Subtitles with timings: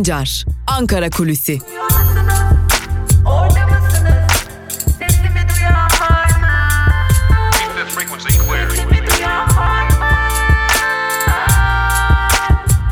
[0.00, 1.58] Sancar, Ankara Kulüsi.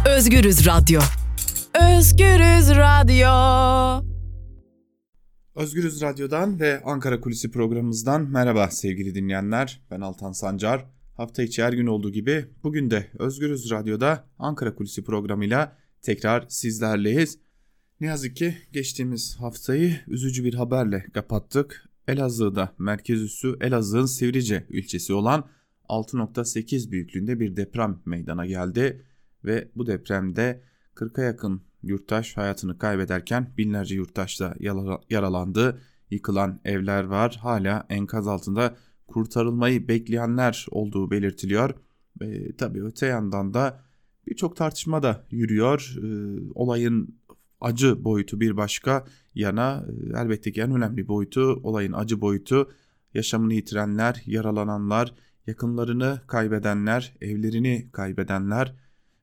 [0.07, 1.00] Özgürüz Radyo.
[1.75, 3.29] Özgürüz Radyo.
[5.54, 9.80] Özgürüz Radyo'dan ve Ankara Kulisi programımızdan merhaba sevgili dinleyenler.
[9.90, 10.86] Ben Altan Sancar.
[11.16, 17.38] Hafta içi her gün olduğu gibi bugün de Özgürüz Radyo'da Ankara Kulisi programıyla tekrar sizlerleyiz.
[18.01, 21.89] Ne yazık ki geçtiğimiz haftayı üzücü bir haberle kapattık.
[22.09, 25.48] Elazığ'da merkez üssü Elazığ'ın Sivrice ilçesi olan
[25.89, 29.05] 6.8 büyüklüğünde bir deprem meydana geldi
[29.45, 30.62] ve bu depremde
[30.95, 34.55] 40'a yakın yurttaş hayatını kaybederken binlerce yurttaş da
[35.11, 35.80] yaralandı.
[36.11, 37.39] Yıkılan evler var.
[37.42, 41.75] Hala enkaz altında kurtarılmayı bekleyenler olduğu belirtiliyor.
[42.20, 43.88] E, tabii öte yandan da
[44.31, 45.97] birçok tartışma da yürüyor.
[45.97, 46.09] E,
[46.55, 47.19] olayın
[47.61, 52.71] acı boyutu bir başka yana e, elbette ki en önemli boyutu olayın acı boyutu
[53.15, 55.15] yaşamını yitirenler, yaralananlar,
[55.47, 58.75] yakınlarını kaybedenler, evlerini kaybedenler,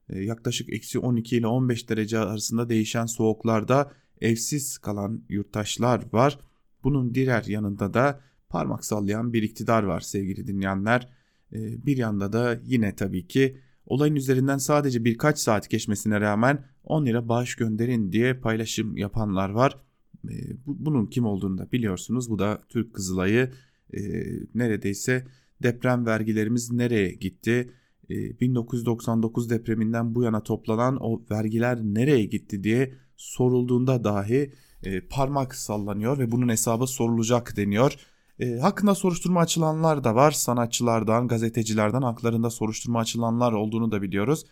[0.10, 6.40] e, yaklaşık eksi 12 ile 15 derece arasında değişen soğuklarda evsiz kalan yurttaşlar var.
[6.84, 11.10] Bunun diğer yanında da parmak sallayan bir iktidar var sevgili dinleyenler.
[11.54, 17.06] E, bir yanda da yine tabii ki olayın üzerinden sadece birkaç saat geçmesine rağmen 10
[17.06, 19.78] lira bağış gönderin diye paylaşım yapanlar var.
[20.30, 22.30] E, bunun kim olduğunu da biliyorsunuz.
[22.30, 23.52] Bu da Türk Kızılay'ı
[24.56, 25.28] neredeyse
[25.64, 27.72] deprem vergilerimiz nereye gitti?
[28.10, 34.52] 1999 ee, depreminden bu yana toplanan o vergiler nereye gitti diye sorulduğunda dahi
[34.84, 37.96] e, parmak sallanıyor ve bunun hesabı sorulacak deniyor.
[38.40, 40.32] E, hakkında soruşturma açılanlar da var.
[40.32, 44.46] Sanatçılardan, gazetecilerden haklarında soruşturma açılanlar olduğunu da biliyoruz.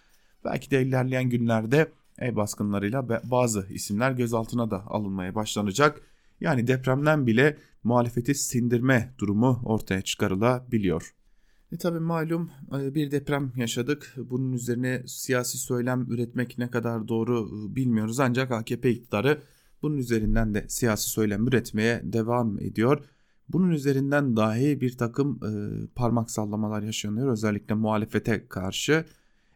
[0.45, 6.01] Belki de ilerleyen günlerde ev baskınlarıyla bazı isimler gözaltına da alınmaya başlanacak.
[6.41, 11.15] Yani depremden bile muhalefeti sindirme durumu ortaya çıkarılabiliyor.
[11.71, 14.15] E tabi malum e, bir deprem yaşadık.
[14.17, 18.19] Bunun üzerine siyasi söylem üretmek ne kadar doğru e, bilmiyoruz.
[18.19, 19.41] Ancak AKP iktidarı
[19.81, 23.03] bunun üzerinden de siyasi söylem üretmeye devam ediyor.
[23.49, 25.51] Bunun üzerinden dahi bir takım e,
[25.95, 29.05] parmak sallamalar yaşanıyor özellikle muhalefete karşı.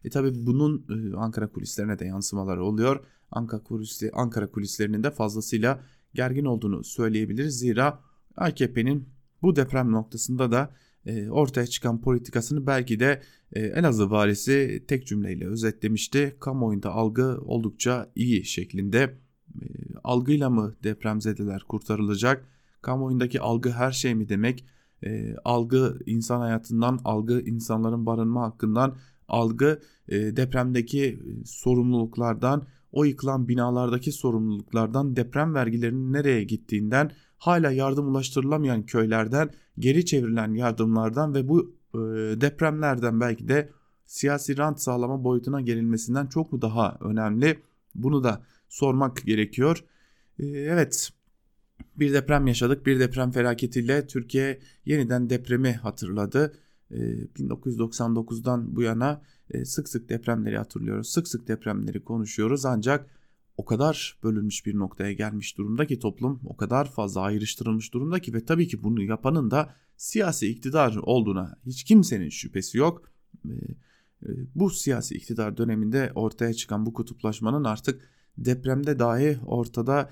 [0.04, 3.00] E tabi bunun e, Ankara kulislerine de yansımaları oluyor.
[3.30, 5.80] Ankara, kulisi, Ankara kulislerinin de fazlasıyla
[6.14, 7.58] gergin olduğunu söyleyebiliriz.
[7.58, 8.00] Zira
[8.36, 9.08] AKP'nin
[9.42, 10.70] bu deprem noktasında da
[11.06, 13.22] e, ortaya çıkan politikasını belki de
[13.52, 16.36] e, Elazığ valisi tek cümleyle özetlemişti.
[16.40, 19.18] Kamuoyunda algı oldukça iyi şeklinde.
[19.62, 19.64] E,
[20.04, 22.57] algıyla mı depremzedeler kurtarılacak?
[22.82, 24.64] Kamuoyundaki algı her şey mi demek?
[25.44, 28.96] Algı insan hayatından, algı insanların barınma hakkından,
[29.28, 39.50] algı depremdeki sorumluluklardan, o yıkılan binalardaki sorumluluklardan, deprem vergilerinin nereye gittiğinden, hala yardım ulaştırılamayan köylerden
[39.78, 41.98] geri çevrilen yardımlardan ve bu e,
[42.40, 43.70] depremlerden belki de
[44.06, 47.62] siyasi rant sağlama boyutuna gelinmesinden çok mu daha önemli?
[47.94, 49.84] Bunu da sormak gerekiyor.
[50.38, 51.10] E, evet
[51.96, 52.86] bir deprem yaşadık.
[52.86, 56.52] Bir deprem felaketiyle Türkiye yeniden depremi hatırladı.
[56.90, 61.08] E, 1999'dan bu yana e, sık sık depremleri hatırlıyoruz.
[61.08, 63.18] Sık sık depremleri konuşuyoruz ancak
[63.56, 68.34] o kadar bölünmüş bir noktaya gelmiş durumda ki toplum o kadar fazla ayrıştırılmış durumda ki
[68.34, 73.10] ve tabii ki bunu yapanın da siyasi iktidar olduğuna hiç kimsenin şüphesi yok.
[73.44, 73.50] Ee,
[74.22, 80.10] e, bu siyasi iktidar döneminde ortaya çıkan bu kutuplaşmanın artık depremde dahi ortada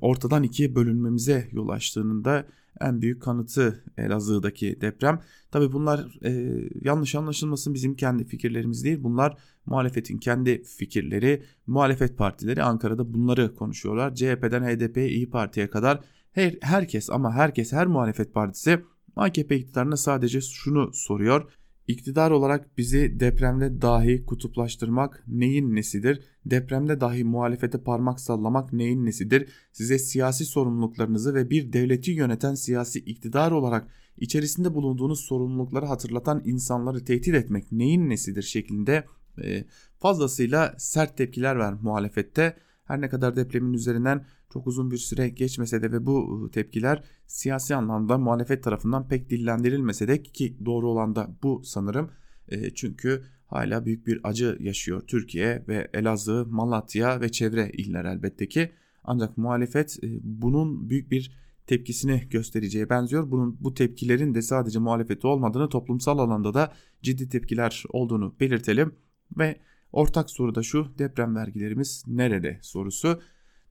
[0.00, 2.46] ortadan ikiye bölünmemize yol açtığının da
[2.80, 5.20] en büyük kanıtı Elazığ'daki deprem.
[5.50, 8.98] Tabi bunlar e, yanlış anlaşılmasın bizim kendi fikirlerimiz değil.
[9.02, 11.42] Bunlar muhalefetin kendi fikirleri.
[11.66, 14.14] Muhalefet partileri Ankara'da bunları konuşuyorlar.
[14.14, 16.00] CHP'den HDP, İyi Parti'ye kadar
[16.32, 18.80] her, herkes ama herkes her muhalefet partisi
[19.16, 21.50] AKP iktidarına sadece şunu soruyor.
[21.88, 26.20] İktidar olarak bizi depremde dahi kutuplaştırmak neyin nesidir?
[26.46, 29.48] Depremde dahi muhalefete parmak sallamak neyin nesidir?
[29.72, 33.88] Size siyasi sorumluluklarınızı ve bir devleti yöneten siyasi iktidar olarak
[34.18, 39.04] içerisinde bulunduğunuz sorumlulukları hatırlatan insanları tehdit etmek neyin nesidir şeklinde
[39.98, 42.56] fazlasıyla sert tepkiler var muhalefette.
[42.84, 47.74] Her ne kadar depremin üzerinden çok uzun bir süre geçmese de ve bu tepkiler siyasi
[47.74, 52.10] anlamda muhalefet tarafından pek dillendirilmese de ki doğru olan da bu sanırım.
[52.48, 58.48] E, çünkü hala büyük bir acı yaşıyor Türkiye ve Elazığ, Malatya ve çevre iller elbette
[58.48, 58.72] ki.
[59.04, 61.32] Ancak muhalefet e, bunun büyük bir
[61.66, 63.30] tepkisini göstereceğe benziyor.
[63.30, 68.94] Bunun bu tepkilerin de sadece muhalefeti olmadığını toplumsal alanda da ciddi tepkiler olduğunu belirtelim
[69.38, 69.56] ve
[69.92, 73.20] Ortak soru da şu deprem vergilerimiz nerede sorusu.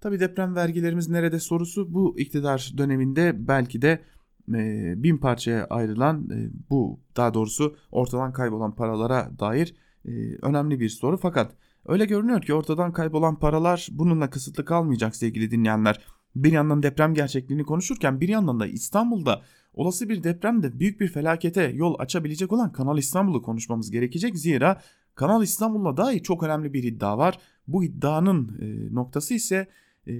[0.01, 4.01] Tabi deprem vergilerimiz nerede sorusu bu iktidar döneminde belki de
[4.53, 9.75] e, bin parçaya ayrılan e, bu daha doğrusu ortadan kaybolan paralara dair
[10.05, 11.17] e, önemli bir soru.
[11.17, 11.51] Fakat
[11.85, 16.01] öyle görünüyor ki ortadan kaybolan paralar bununla kısıtlı kalmayacak sevgili dinleyenler.
[16.35, 19.41] Bir yandan deprem gerçekliğini konuşurken bir yandan da İstanbul'da
[19.73, 24.37] olası bir depremde büyük bir felakete yol açabilecek olan Kanal İstanbul'u konuşmamız gerekecek.
[24.37, 24.81] Zira
[25.15, 27.39] Kanal İstanbul'la dair çok önemli bir iddia var.
[27.67, 29.67] Bu iddianın e, noktası ise
[30.07, 30.13] e,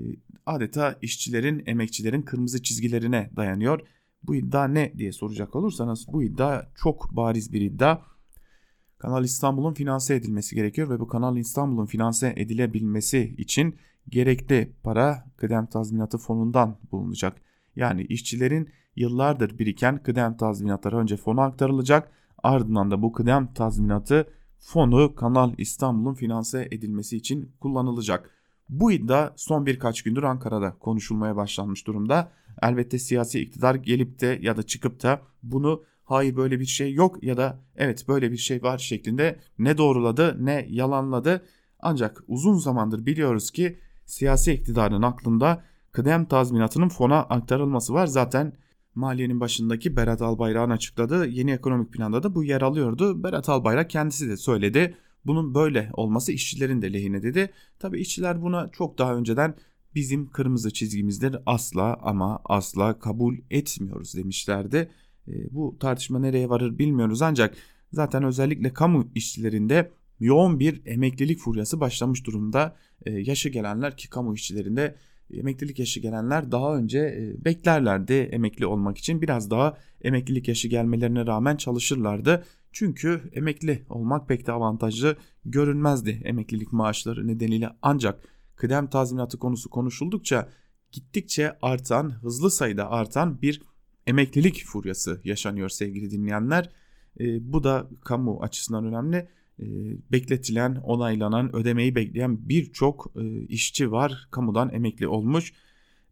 [0.45, 3.79] adeta işçilerin, emekçilerin kırmızı çizgilerine dayanıyor.
[4.23, 8.01] Bu iddia ne diye soracak olursanız bu iddia çok bariz bir iddia.
[8.97, 13.75] Kanal İstanbul'un finanse edilmesi gerekiyor ve bu Kanal İstanbul'un finanse edilebilmesi için
[14.09, 17.41] gerekli para kıdem tazminatı fonundan bulunacak.
[17.75, 22.11] Yani işçilerin yıllardır biriken kıdem tazminatları önce fona aktarılacak
[22.43, 24.27] ardından da bu kıdem tazminatı
[24.61, 28.29] fonu Kanal İstanbul'un finanse edilmesi için kullanılacak.
[28.69, 32.31] Bu iddia son birkaç gündür Ankara'da konuşulmaya başlanmış durumda.
[32.61, 37.23] Elbette siyasi iktidar gelip de ya da çıkıp da bunu hayır böyle bir şey yok
[37.23, 41.45] ya da evet böyle bir şey var şeklinde ne doğruladı ne yalanladı.
[41.79, 48.07] Ancak uzun zamandır biliyoruz ki siyasi iktidarın aklında kıdem tazminatının fona aktarılması var.
[48.07, 48.53] Zaten
[48.95, 53.23] maliyenin başındaki Berat Albayrak'ın açıkladığı yeni ekonomik planda da bu yer alıyordu.
[53.23, 54.97] Berat Albayrak kendisi de söyledi.
[55.25, 57.53] Bunun böyle olması işçilerin de lehine dedi.
[57.79, 59.55] Tabi işçiler buna çok daha önceden
[59.95, 64.91] bizim kırmızı çizgimizdir asla ama asla kabul etmiyoruz demişlerdi.
[65.27, 67.55] E, bu tartışma nereye varır bilmiyoruz ancak
[67.93, 72.75] zaten özellikle kamu işçilerinde yoğun bir emeklilik furyası başlamış durumda.
[73.05, 74.95] E, yaşı gelenler ki kamu işçilerinde
[75.33, 81.25] emeklilik yaşı gelenler daha önce e, beklerlerdi emekli olmak için biraz daha emeklilik yaşı gelmelerine
[81.25, 82.43] rağmen çalışırlardı.
[82.71, 88.23] Çünkü emekli olmak pek de avantajlı görünmezdi emeklilik maaşları nedeniyle ancak
[88.55, 90.49] kıdem tazminatı konusu konuşuldukça
[90.91, 93.61] gittikçe artan hızlı sayıda artan bir
[94.07, 96.69] emeklilik furyası yaşanıyor sevgili dinleyenler.
[97.19, 99.27] E, bu da kamu açısından önemli.
[99.61, 99.65] E,
[100.11, 104.27] bekletilen, onaylanan, ödemeyi bekleyen birçok e, işçi var.
[104.31, 105.53] Kamudan emekli olmuş.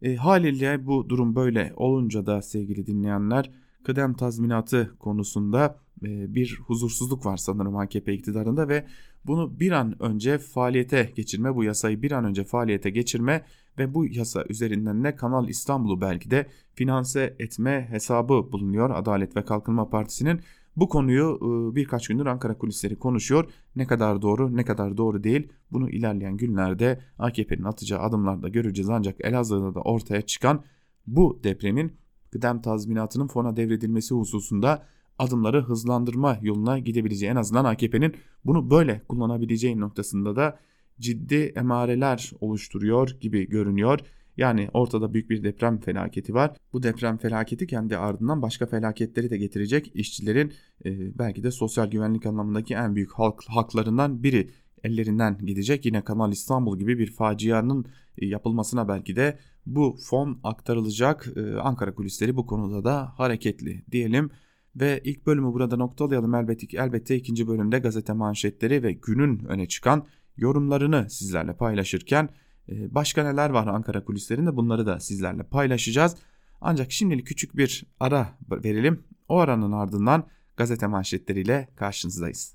[0.02, 3.50] E, haliyle bu durum böyle olunca da sevgili dinleyenler
[3.84, 8.86] kıdem tazminatı konusunda e, bir huzursuzluk var sanırım AKP iktidarında ve
[9.26, 13.44] bunu bir an önce faaliyete geçirme, bu yasayı bir an önce faaliyete geçirme
[13.78, 19.44] ve bu yasa üzerinden ne Kanal İstanbul'u belki de finanse etme hesabı bulunuyor Adalet ve
[19.44, 20.40] Kalkınma Partisi'nin.
[20.76, 23.50] Bu konuyu e, birkaç gündür Ankara kulisleri konuşuyor.
[23.76, 28.88] Ne kadar doğru ne kadar doğru değil bunu ilerleyen günlerde AKP'nin atacağı adımlarda göreceğiz.
[28.88, 30.64] Ancak Elazığ'da da ortaya çıkan
[31.06, 31.92] bu depremin
[32.32, 34.86] kıdem tazminatının fona devredilmesi hususunda
[35.18, 38.14] adımları hızlandırma yoluna gidebileceği en azından AKP'nin
[38.44, 40.58] bunu böyle kullanabileceği noktasında da
[41.00, 44.00] ciddi emareler oluşturuyor gibi görünüyor.
[44.40, 46.56] Yani ortada büyük bir deprem felaketi var.
[46.72, 49.90] Bu deprem felaketi kendi ardından başka felaketleri de getirecek.
[49.94, 50.52] İşçilerin
[50.84, 54.50] e, belki de sosyal güvenlik anlamındaki en büyük halk, haklarından biri
[54.84, 55.86] ellerinden gidecek.
[55.86, 57.86] Yine Kanal İstanbul gibi bir facianın
[58.18, 61.28] e, yapılmasına belki de bu fon aktarılacak.
[61.36, 64.30] E, Ankara kulisleri bu konuda da hareketli diyelim.
[64.76, 70.06] Ve ilk bölümü burada noktalayalım elbette, elbette ikinci bölümde gazete manşetleri ve günün öne çıkan
[70.36, 72.28] yorumlarını sizlerle paylaşırken
[72.70, 76.16] başka neler var Ankara kulislerinde bunları da sizlerle paylaşacağız.
[76.60, 79.04] Ancak şimdilik küçük bir ara verelim.
[79.28, 82.54] O aranın ardından gazete manşetleriyle karşınızdayız.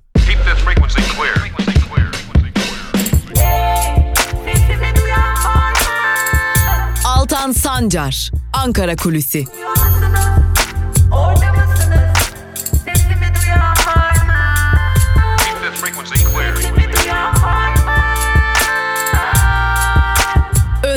[7.05, 9.45] Altan Sancar, Ankara Kulüsi.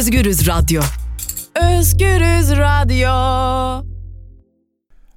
[0.08, 0.82] Özgürüz Radyo.
[1.54, 3.10] Özgürüz Radyo.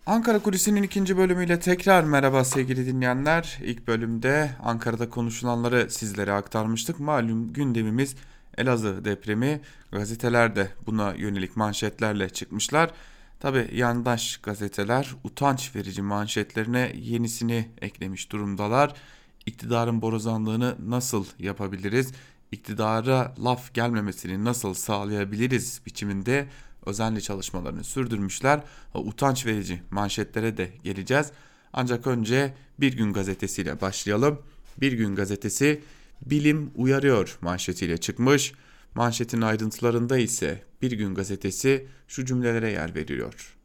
[0.05, 3.59] Ankara Kulisi'nin ikinci bölümüyle tekrar merhaba sevgili dinleyenler.
[3.63, 6.99] İlk bölümde Ankara'da konuşulanları sizlere aktarmıştık.
[6.99, 8.15] Malum gündemimiz
[8.57, 9.61] Elazığ depremi.
[9.91, 12.91] Gazeteler de buna yönelik manşetlerle çıkmışlar.
[13.39, 18.93] Tabi yandaş gazeteler utanç verici manşetlerine yenisini eklemiş durumdalar.
[19.45, 22.11] İktidarın borazanlığını nasıl yapabiliriz?
[22.51, 26.47] İktidara laf gelmemesini nasıl sağlayabiliriz biçiminde
[26.85, 28.63] özenli çalışmalarını sürdürmüşler.
[28.93, 31.31] Utanç verici manşetlere de geleceğiz.
[31.73, 34.41] Ancak önce Bir Gün gazetesiyle başlayalım.
[34.81, 35.81] Bir Gün gazetesi
[36.25, 38.53] bilim uyarıyor manşetiyle çıkmış.
[38.95, 43.57] Manşetin ayrıntılarında ise Bir Gün gazetesi şu cümlelere yer veriyor.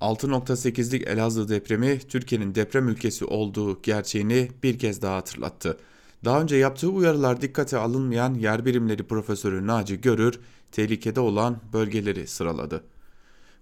[0.00, 5.78] 6.8'lik Elazığ depremi Türkiye'nin deprem ülkesi olduğu gerçeğini bir kez daha hatırlattı.
[6.24, 10.40] Daha önce yaptığı uyarılar dikkate alınmayan yer birimleri profesörü Naci Görür,
[10.72, 12.84] tehlikede olan bölgeleri sıraladı.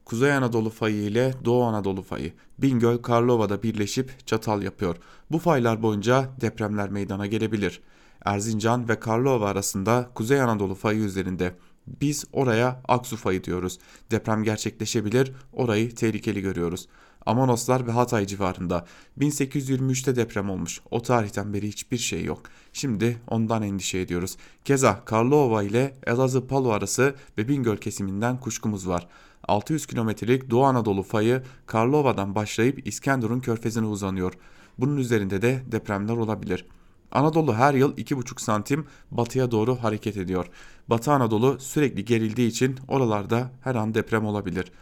[0.04, 4.96] Kuzey Anadolu fayı ile Doğu Anadolu fayı Bingöl Karlova'da birleşip çatal yapıyor.
[5.30, 7.80] Bu faylar boyunca depremler meydana gelebilir.
[8.24, 11.54] Erzincan ve Karlova arasında Kuzey Anadolu fayı üzerinde
[11.86, 13.78] biz oraya Aksu fayı diyoruz.
[14.10, 16.88] Deprem gerçekleşebilir, orayı tehlikeli görüyoruz.
[17.26, 18.86] Amanoslar ve Hatay civarında
[19.18, 20.80] 1823'te deprem olmuş.
[20.90, 22.42] O tarihten beri hiçbir şey yok.
[22.72, 24.36] Şimdi ondan endişe ediyoruz.
[24.64, 29.08] Keza Karlova ile Elazığ Palu arası ve Bingöl kesiminden kuşkumuz var.
[29.48, 34.32] 600 kilometrelik Doğu Anadolu fayı Karlova'dan başlayıp İskenderun körfezine uzanıyor.
[34.78, 36.66] Bunun üzerinde de depremler olabilir.
[37.12, 40.46] Anadolu her yıl 2,5 santim batıya doğru hareket ediyor.
[40.88, 44.72] Batı Anadolu sürekli gerildiği için oralarda her an deprem olabilir.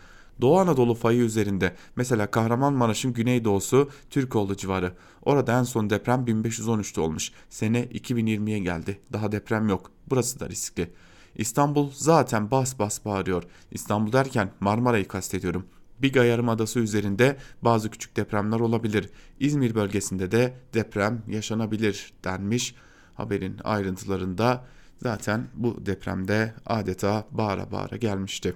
[0.40, 4.94] Doğu Anadolu fayı üzerinde mesela Kahramanmaraş'ın güneydoğusu Türkoğlu civarı.
[5.22, 7.32] Orada en son deprem 1513'te olmuş.
[7.50, 9.00] Sene 2020'ye geldi.
[9.12, 9.90] Daha deprem yok.
[10.10, 10.90] Burası da riskli.
[11.36, 13.42] İstanbul zaten bas bas bağırıyor.
[13.70, 15.66] İstanbul derken Marmara'yı kastediyorum.
[16.02, 19.10] Biga Yarımadası üzerinde bazı küçük depremler olabilir.
[19.40, 22.74] İzmir bölgesinde de deprem yaşanabilir denmiş.
[23.14, 24.64] Haberin ayrıntılarında
[25.02, 28.54] zaten bu depremde adeta bağıra bağıra gelmişti.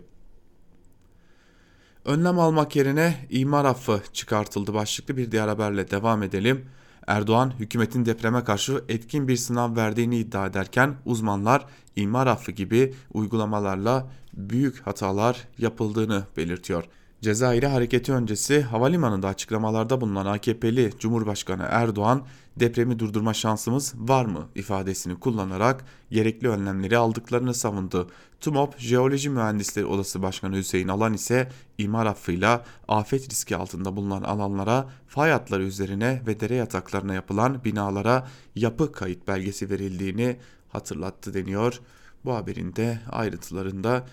[2.06, 6.64] Önlem almak yerine imar affı çıkartıldı başlıklı bir diğer haberle devam edelim.
[7.06, 14.10] Erdoğan hükümetin depreme karşı etkin bir sınav verdiğini iddia ederken uzmanlar imar affı gibi uygulamalarla
[14.34, 16.84] büyük hatalar yapıldığını belirtiyor.
[17.26, 25.20] Cezayir'e hareketi öncesi havalimanında açıklamalarda bulunan AKP'li Cumhurbaşkanı Erdoğan depremi durdurma şansımız var mı ifadesini
[25.20, 28.10] kullanarak gerekli önlemleri aldıklarını savundu.
[28.40, 34.88] TUMOP Jeoloji Mühendisleri Odası Başkanı Hüseyin Alan ise imar affıyla afet riski altında bulunan alanlara
[35.06, 40.36] fay hatları üzerine ve dere yataklarına yapılan binalara yapı kayıt belgesi verildiğini
[40.68, 41.80] hatırlattı deniyor.
[42.24, 44.06] Bu haberin de ayrıntılarında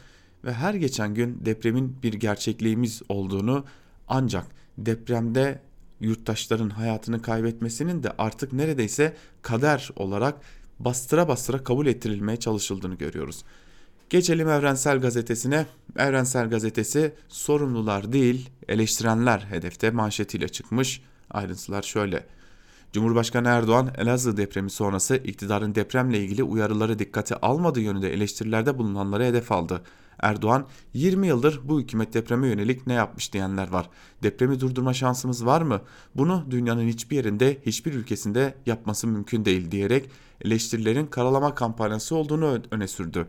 [0.45, 3.65] ve her geçen gün depremin bir gerçekliğimiz olduğunu
[4.07, 4.45] ancak
[4.77, 5.61] depremde
[5.99, 10.35] yurttaşların hayatını kaybetmesinin de artık neredeyse kader olarak
[10.79, 13.43] bastıra bastıra kabul ettirilmeye çalışıldığını görüyoruz.
[14.09, 15.65] Geçelim Evrensel Gazetesi'ne.
[15.97, 21.01] Evrensel Gazetesi sorumlular değil eleştirenler hedefte manşetiyle çıkmış.
[21.29, 22.25] Ayrıntılar şöyle.
[22.91, 29.51] Cumhurbaşkanı Erdoğan Elazığ depremi sonrası iktidarın depremle ilgili uyarıları dikkate almadığı yönünde eleştirilerde bulunanları hedef
[29.51, 29.81] aldı.
[30.23, 33.89] Erdoğan 20 yıldır bu hükümet depreme yönelik ne yapmış diyenler var.
[34.23, 35.81] Depremi durdurma şansımız var mı?
[36.15, 40.09] Bunu dünyanın hiçbir yerinde hiçbir ülkesinde yapması mümkün değil diyerek
[40.41, 43.27] eleştirilerin karalama kampanyası olduğunu öne sürdü.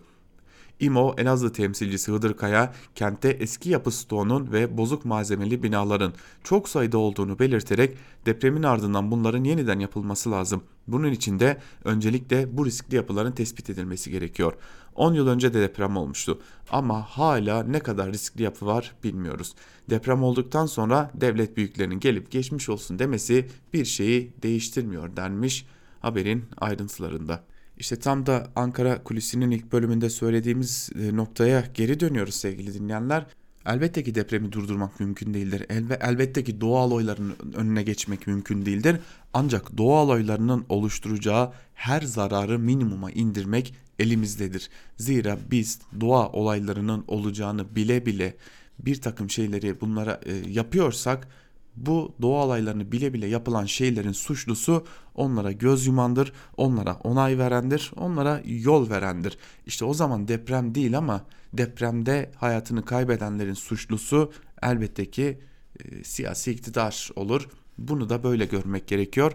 [0.81, 6.13] İMO Elazığ temsilcisi Hıdır Kaya kentte eski yapı stoğunun ve bozuk malzemeli binaların
[6.45, 10.63] çok sayıda olduğunu belirterek depremin ardından bunların yeniden yapılması lazım.
[10.87, 14.53] Bunun için de öncelikle bu riskli yapıların tespit edilmesi gerekiyor.
[14.95, 16.39] 10 yıl önce de deprem olmuştu
[16.71, 19.55] ama hala ne kadar riskli yapı var bilmiyoruz.
[19.91, 25.67] Deprem olduktan sonra devlet büyüklerinin gelip geçmiş olsun demesi bir şeyi değiştirmiyor denmiş
[26.01, 27.45] haberin ayrıntılarında.
[27.79, 33.27] İşte tam da Ankara Kulisi'nin ilk bölümünde söylediğimiz e, noktaya geri dönüyoruz sevgili dinleyenler.
[33.67, 35.67] Elbette ki depremi durdurmak mümkün değildir.
[35.69, 38.97] Elbe, elbette ki doğal olayların önüne geçmek mümkün değildir.
[39.33, 44.71] Ancak doğal olaylarının oluşturacağı her zararı minimuma indirmek elimizdedir.
[44.97, 48.37] Zira biz doğa olaylarının olacağını bile bile
[48.79, 51.29] bir takım şeyleri bunlara e, yapıyorsak
[51.77, 58.43] bu doğa olaylarını bile bile yapılan şeylerin suçlusu onlara göz yumandır, onlara onay verendir, onlara
[58.45, 59.39] yol verendir.
[59.67, 65.39] İşte o zaman deprem değil ama depremde hayatını kaybedenlerin suçlusu elbette ki
[65.81, 67.49] e, siyasi iktidar olur.
[67.79, 69.33] Bunu da böyle görmek gerekiyor.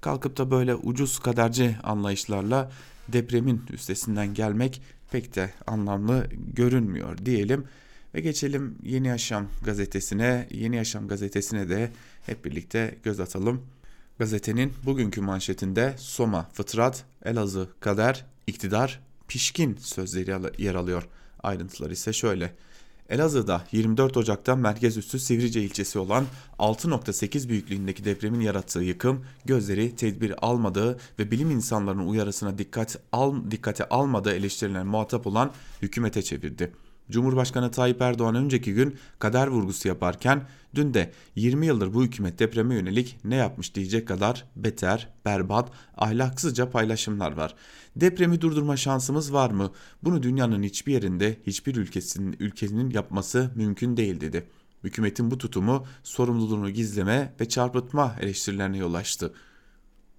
[0.00, 2.70] Kalkıp da böyle ucuz kaderci anlayışlarla
[3.08, 7.64] depremin üstesinden gelmek pek de anlamlı görünmüyor diyelim.
[8.14, 10.48] Ve geçelim Yeni Yaşam gazetesine.
[10.50, 11.92] Yeni Yaşam gazetesine de
[12.26, 13.62] hep birlikte göz atalım.
[14.18, 21.08] Gazetenin bugünkü manşetinde Soma, Fıtrat, Elazığ, Kader, İktidar, Pişkin sözleri yer alıyor.
[21.42, 22.54] Ayrıntılar ise şöyle.
[23.08, 26.26] Elazığ'da 24 Ocak'ta merkez üssü Sivrice ilçesi olan
[26.58, 33.88] 6.8 büyüklüğündeki depremin yarattığı yıkım gözleri tedbir almadığı ve bilim insanlarının uyarısına dikkat al, dikkate
[33.88, 35.52] almadığı eleştirilen muhatap olan
[35.82, 36.72] hükümete çevirdi.
[37.10, 42.74] Cumhurbaşkanı Tayyip Erdoğan önceki gün kader vurgusu yaparken dün de 20 yıldır bu hükümet depreme
[42.74, 47.54] yönelik ne yapmış diyecek kadar beter, berbat, ahlaksızca paylaşımlar var.
[47.96, 49.70] Depremi durdurma şansımız var mı?
[50.02, 54.46] Bunu dünyanın hiçbir yerinde hiçbir ülkesinin ülkenin yapması mümkün değil dedi.
[54.84, 59.32] Hükümetin bu tutumu sorumluluğunu gizleme ve çarpıtma eleştirilerine yol açtı.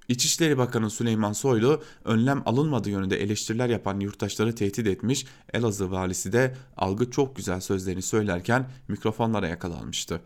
[0.07, 5.25] İçişleri Bakanı Süleyman Soylu önlem alınmadığı yönünde eleştiriler yapan yurttaşları tehdit etmiş.
[5.53, 10.21] Elazığ valisi de algı çok güzel sözlerini söylerken mikrofonlara yakalanmıştı.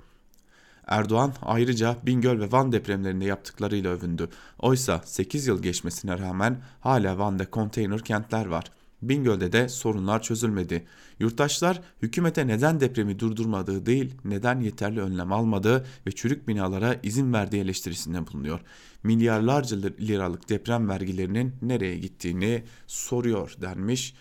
[0.88, 4.29] Erdoğan ayrıca Bingöl ve Van depremlerinde yaptıklarıyla övündü.
[4.60, 8.65] Oysa 8 yıl geçmesine rağmen hala Van'da konteyner kentler var.
[9.01, 10.85] Bingöl'de de sorunlar çözülmedi.
[11.19, 17.61] Yurttaşlar hükümete neden depremi durdurmadığı değil, neden yeterli önlem almadığı ve çürük binalara izin verdiği
[17.61, 18.59] eleştirisinde bulunuyor.
[19.03, 24.15] Milyarlarca liralık deprem vergilerinin nereye gittiğini soruyor denmiş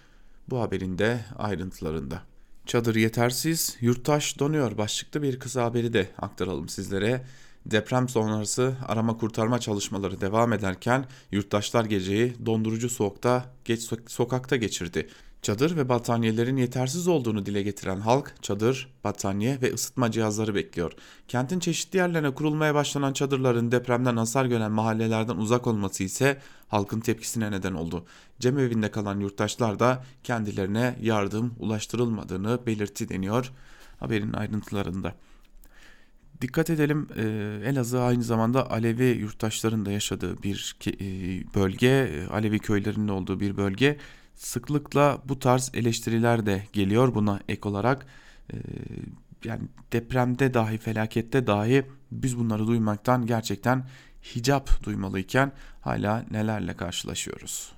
[0.48, 2.22] bu haberin de ayrıntılarında.
[2.66, 7.24] Çadır yetersiz, yurttaş donuyor başlıklı bir kısa haberi de aktaralım sizlere.
[7.66, 15.08] Deprem sonrası arama kurtarma çalışmaları devam ederken yurttaşlar geceyi dondurucu soğukta geç sokakta geçirdi.
[15.42, 20.92] Çadır ve battaniyelerin yetersiz olduğunu dile getiren halk çadır, battaniye ve ısıtma cihazları bekliyor.
[21.28, 27.50] Kentin çeşitli yerlerine kurulmaya başlanan çadırların depremden hasar gören mahallelerden uzak olması ise halkın tepkisine
[27.50, 28.04] neden oldu.
[28.40, 33.52] Cemevinde kalan yurttaşlar da kendilerine yardım ulaştırılmadığını belirtti deniyor
[34.00, 35.14] haberin ayrıntılarında.
[36.40, 37.08] Dikkat edelim
[37.64, 40.76] Elazığ aynı zamanda Alevi yurttaşların da yaşadığı bir
[41.54, 43.98] bölge, Alevi köylerinin olduğu bir bölge
[44.34, 48.06] sıklıkla bu tarz eleştiriler de geliyor buna ek olarak.
[49.44, 49.62] Yani
[49.92, 53.86] depremde dahi felakette dahi biz bunları duymaktan gerçekten
[54.34, 57.72] hicap duymalıyken hala nelerle karşılaşıyoruz.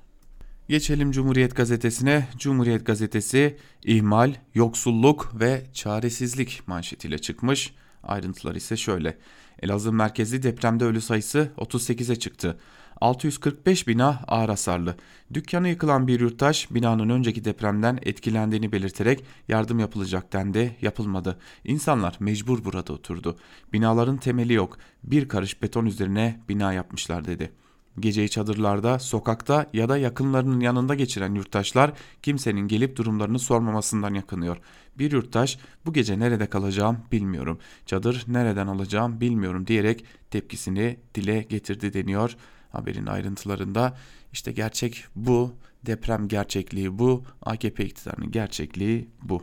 [0.68, 2.28] Geçelim Cumhuriyet Gazetesi'ne.
[2.38, 7.74] Cumhuriyet Gazetesi ihmal, yoksulluk ve çaresizlik manşetiyle çıkmış.
[8.06, 9.18] Ayrıntılar ise şöyle.
[9.62, 12.58] Elazığ merkezli depremde ölü sayısı 38'e çıktı.
[13.00, 14.96] 645 bina ağır hasarlı.
[15.34, 21.38] Dükkanı yıkılan bir yurttaş binanın önceki depremden etkilendiğini belirterek yardım yapılacak dendi, yapılmadı.
[21.64, 23.38] İnsanlar mecbur burada oturdu.
[23.72, 24.78] Binaların temeli yok.
[25.04, 27.52] Bir karış beton üzerine bina yapmışlar dedi.
[28.00, 31.92] Geceyi çadırlarda, sokakta ya da yakınlarının yanında geçiren yurttaşlar
[32.22, 34.56] kimsenin gelip durumlarını sormamasından yakınıyor.
[34.98, 41.92] Bir yurttaş bu gece nerede kalacağım bilmiyorum, çadır nereden alacağım bilmiyorum diyerek tepkisini dile getirdi
[41.92, 42.36] deniyor
[42.76, 43.96] haberin ayrıntılarında.
[44.32, 45.54] İşte gerçek bu,
[45.86, 49.42] deprem gerçekliği bu, AKP iktidarının gerçekliği bu.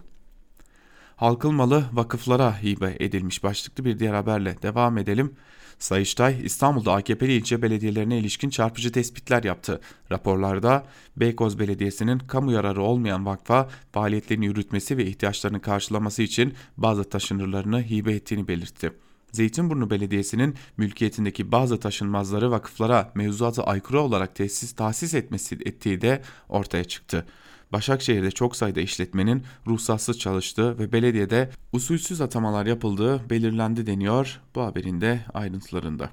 [1.16, 5.36] Halkın malı vakıflara hibe edilmiş başlıklı bir diğer haberle devam edelim.
[5.84, 9.82] Sayıştay İstanbul'da AKP'li ilçe belediyelerine ilişkin çarpıcı tespitler yaptı.
[10.12, 10.86] Raporlarda
[11.18, 18.14] Beykoz Belediyesi'nin kamu yararı olmayan vakfa faaliyetlerini yürütmesi ve ihtiyaçlarını karşılaması için bazı taşınırlarını hibe
[18.14, 18.94] ettiğini belirtti.
[19.32, 26.84] Zeytinburnu Belediyesi'nin mülkiyetindeki bazı taşınmazları vakıflara mevzuatı aykırı olarak tesis tahsis etmesi ettiği de ortaya
[26.84, 27.26] çıktı.
[27.74, 35.02] Başakşehir'de çok sayıda işletmenin ruhsatsız çalıştığı ve belediyede usulsüz atamalar yapıldığı belirlendi deniyor bu haberin
[35.02, 36.10] de ayrıntılarında.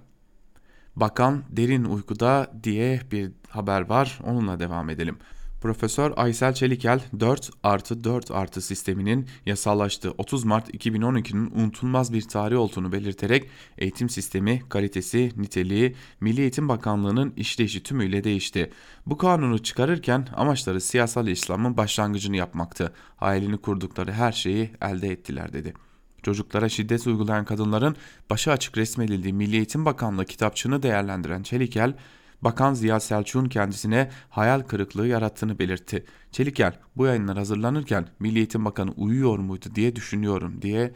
[0.96, 5.18] Bakan derin uykuda diye bir haber var onunla devam edelim.
[5.60, 12.58] Profesör Aysel Çelikel 4 artı 4 artı sisteminin yasallaştığı 30 Mart 2012'nin unutulmaz bir tarih
[12.58, 18.70] olduğunu belirterek eğitim sistemi, kalitesi, niteliği Milli Eğitim Bakanlığı'nın işleyişi tümüyle değişti.
[19.06, 22.92] Bu kanunu çıkarırken amaçları siyasal İslam'ın başlangıcını yapmaktı.
[23.16, 25.74] Hayalini kurdukları her şeyi elde ettiler dedi.
[26.22, 27.96] Çocuklara şiddet uygulayan kadınların
[28.30, 31.94] başı açık resmedildiği Milli Eğitim Bakanlığı kitapçığını değerlendiren Çelikel,
[32.42, 36.04] Bakan Ziya Selçuk'un kendisine hayal kırıklığı yarattığını belirtti.
[36.32, 40.92] Çelikel bu yayınlar hazırlanırken Milli Eğitim Bakanı uyuyor muydu diye düşünüyorum diye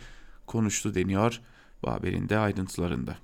[0.46, 1.40] konuştu deniyor
[1.82, 3.16] bu haberin de ayrıntılarında.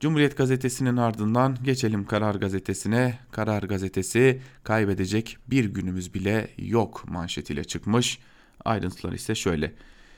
[0.00, 3.18] Cumhuriyet gazetesinin ardından geçelim Karar gazetesine.
[3.30, 8.18] Karar gazetesi kaybedecek bir günümüz bile yok manşetiyle çıkmış.
[8.64, 9.72] Ayrıntılar ise şöyle.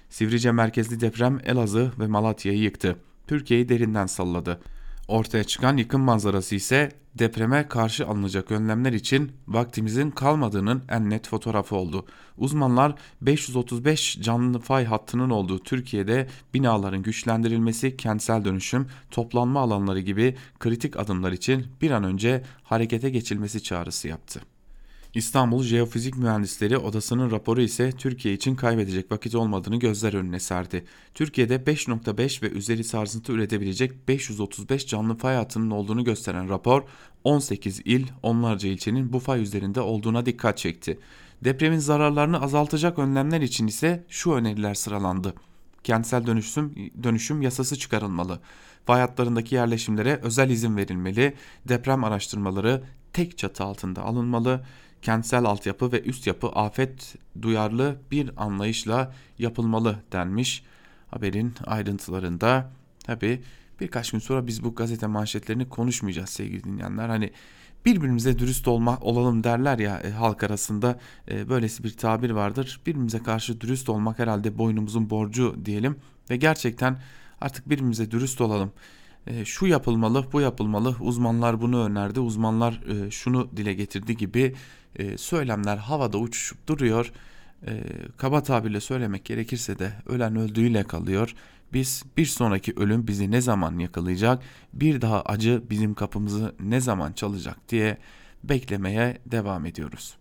[0.09, 2.97] Sivrice merkezli deprem Elazığ ve Malatya'yı yıktı.
[3.27, 4.61] Türkiye'yi derinden salladı.
[5.09, 11.77] Ortaya çıkan yıkım manzarası ise depreme karşı alınacak önlemler için vaktimizin kalmadığının en net fotoğrafı
[11.77, 12.07] oldu.
[12.39, 20.97] Uzmanlar 535 canlı fay hattının olduğu Türkiye'de binaların güçlendirilmesi, kentsel dönüşüm, toplanma alanları gibi kritik
[20.97, 24.52] adımlar için bir an önce harekete geçilmesi çağrısı yaptı.
[25.15, 30.85] İstanbul Jeofizik Mühendisleri Odası'nın raporu ise Türkiye için kaybedecek vakit olmadığını gözler önüne serdi.
[31.15, 36.83] Türkiye'de 5.5 ve üzeri sarsıntı üretebilecek 535 canlı fay hattının olduğunu gösteren rapor
[37.25, 40.99] 18 il, onlarca ilçenin bu fay üzerinde olduğuna dikkat çekti.
[41.45, 45.35] Depremin zararlarını azaltacak önlemler için ise şu öneriler sıralandı.
[45.85, 48.41] Kentsel dönüşüm, dönüşüm yasası çıkarılmalı.
[48.87, 51.35] Fay hatlarındaki yerleşimlere özel izin verilmeli,
[51.69, 54.65] deprem araştırmaları tek çatı altında alınmalı,
[55.03, 60.65] kentsel altyapı ve üst yapı afet duyarlı bir anlayışla yapılmalı denmiş
[61.11, 62.71] haberin ayrıntılarında.
[63.05, 63.43] Tabi
[63.81, 67.09] birkaç gün sonra biz bu gazete manşetlerini konuşmayacağız sevgili dinleyenler.
[67.09, 67.31] Hani
[67.85, 70.99] birbirimize dürüst olma olalım derler ya e, halk arasında
[71.31, 72.81] e, böylesi bir tabir vardır.
[72.87, 75.97] Birbirimize karşı dürüst olmak herhalde boynumuzun borcu diyelim
[76.31, 76.99] ve gerçekten
[77.41, 78.73] artık birbirimize dürüst olalım.
[79.27, 80.97] E, şu yapılmalı, bu yapılmalı.
[81.01, 82.21] Uzmanlar bunu önerdi.
[82.21, 84.55] Uzmanlar e, şunu dile getirdi gibi
[84.97, 87.13] e, söylemler havada uçuşup duruyor.
[87.67, 87.83] E,
[88.17, 91.35] kaba tabirle söylemek gerekirse de ölen öldüğüyle kalıyor.
[91.73, 97.13] Biz bir sonraki ölüm bizi ne zaman yakalayacak, bir daha acı bizim kapımızı ne zaman
[97.13, 97.99] çalacak diye
[98.45, 100.17] beklemeye devam ediyoruz.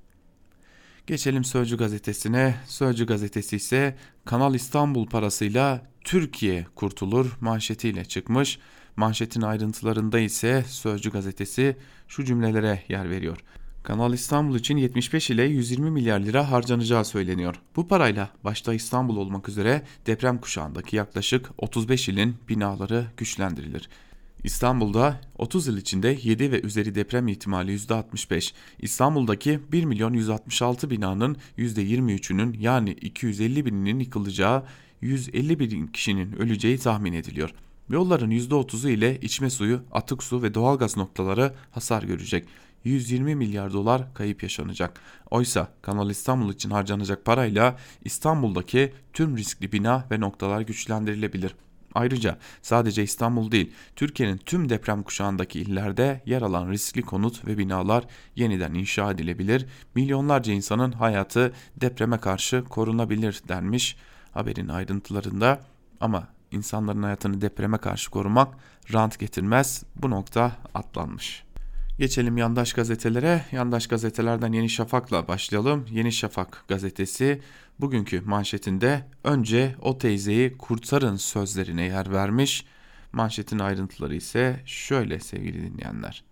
[1.07, 2.55] Geçelim Sözcü gazetesine.
[2.65, 8.59] Sözcü gazetesi ise Kanal İstanbul parasıyla Türkiye kurtulur manşetiyle çıkmış.
[8.95, 13.37] Manşetin ayrıntılarında ise Sözcü gazetesi şu cümlelere yer veriyor.
[13.83, 17.55] Kanal İstanbul için 75 ile 120 milyar lira harcanacağı söyleniyor.
[17.75, 23.89] Bu parayla başta İstanbul olmak üzere deprem kuşağındaki yaklaşık 35 ilin binaları güçlendirilir.
[24.43, 28.53] İstanbul'da 30 yıl içinde 7 ve üzeri deprem ihtimali %65.
[28.79, 34.63] İstanbul'daki 1 milyon 166 binanın %23'ünün yani 250 bininin yıkılacağı,
[35.01, 37.49] 150 bin kişinin öleceği tahmin ediliyor.
[37.89, 42.45] Yolların %30'u ile içme suyu, atık su ve doğalgaz noktaları hasar görecek.
[42.83, 45.01] 120 milyar dolar kayıp yaşanacak.
[45.31, 51.55] Oysa Kanal İstanbul için harcanacak parayla İstanbul'daki tüm riskli bina ve noktalar güçlendirilebilir.
[51.93, 58.03] Ayrıca sadece İstanbul değil, Türkiye'nin tüm deprem kuşağındaki illerde yer alan riskli konut ve binalar
[58.35, 59.65] yeniden inşa edilebilir.
[59.95, 63.97] Milyonlarca insanın hayatı depreme karşı korunabilir denmiş
[64.31, 65.59] haberin ayrıntılarında.
[65.99, 68.53] Ama insanların hayatını depreme karşı korumak
[68.93, 69.83] rant getirmez.
[69.95, 71.50] Bu nokta atlanmış.
[71.99, 73.45] Geçelim yandaş gazetelere.
[73.51, 75.85] Yandaş gazetelerden Yeni Şafak'la başlayalım.
[75.91, 77.41] Yeni Şafak gazetesi
[77.79, 82.65] bugünkü manşetinde önce o teyzeyi kurtarın sözlerine yer vermiş.
[83.11, 86.23] Manşetin ayrıntıları ise şöyle sevgili dinleyenler.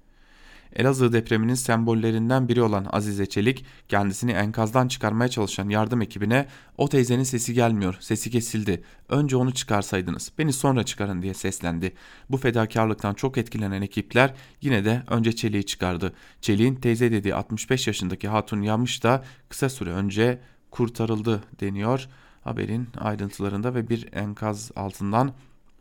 [0.75, 7.23] Elazığ depreminin sembollerinden biri olan Azize Çelik kendisini enkazdan çıkarmaya çalışan yardım ekibine o teyzenin
[7.23, 8.83] sesi gelmiyor, sesi kesildi.
[9.09, 11.93] Önce onu çıkarsaydınız, beni sonra çıkarın diye seslendi.
[12.29, 16.13] Bu fedakarlıktan çok etkilenen ekipler yine de önce Çelik'i çıkardı.
[16.41, 22.07] Çelik'in teyze dediği 65 yaşındaki hatun yanmış da kısa süre önce kurtarıldı deniyor
[22.43, 25.33] haberin ayrıntılarında ve bir enkaz altından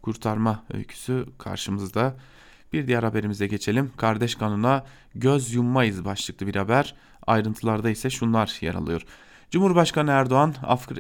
[0.03, 2.16] kurtarma öyküsü karşımızda.
[2.72, 3.90] Bir diğer haberimize geçelim.
[3.96, 6.94] Kardeş kanuna göz yummayız başlıklı bir haber.
[7.26, 9.04] Ayrıntılarda ise şunlar yer alıyor.
[9.50, 10.54] Cumhurbaşkanı Erdoğan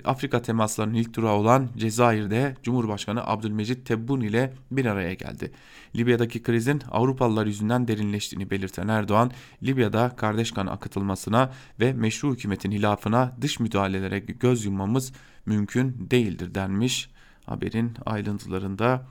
[0.04, 5.52] Afrika temaslarının ilk durağı olan Cezayir'de Cumhurbaşkanı Abdülmecit Tebbun ile bir araya geldi.
[5.96, 9.30] Libya'daki krizin Avrupalılar yüzünden derinleştiğini belirten Erdoğan,
[9.62, 15.12] Libya'da kardeş kan akıtılmasına ve meşru hükümetin hilafına dış müdahalelere göz yummamız
[15.46, 17.10] mümkün değildir denmiş.
[17.46, 19.06] Haberin ayrıntılarında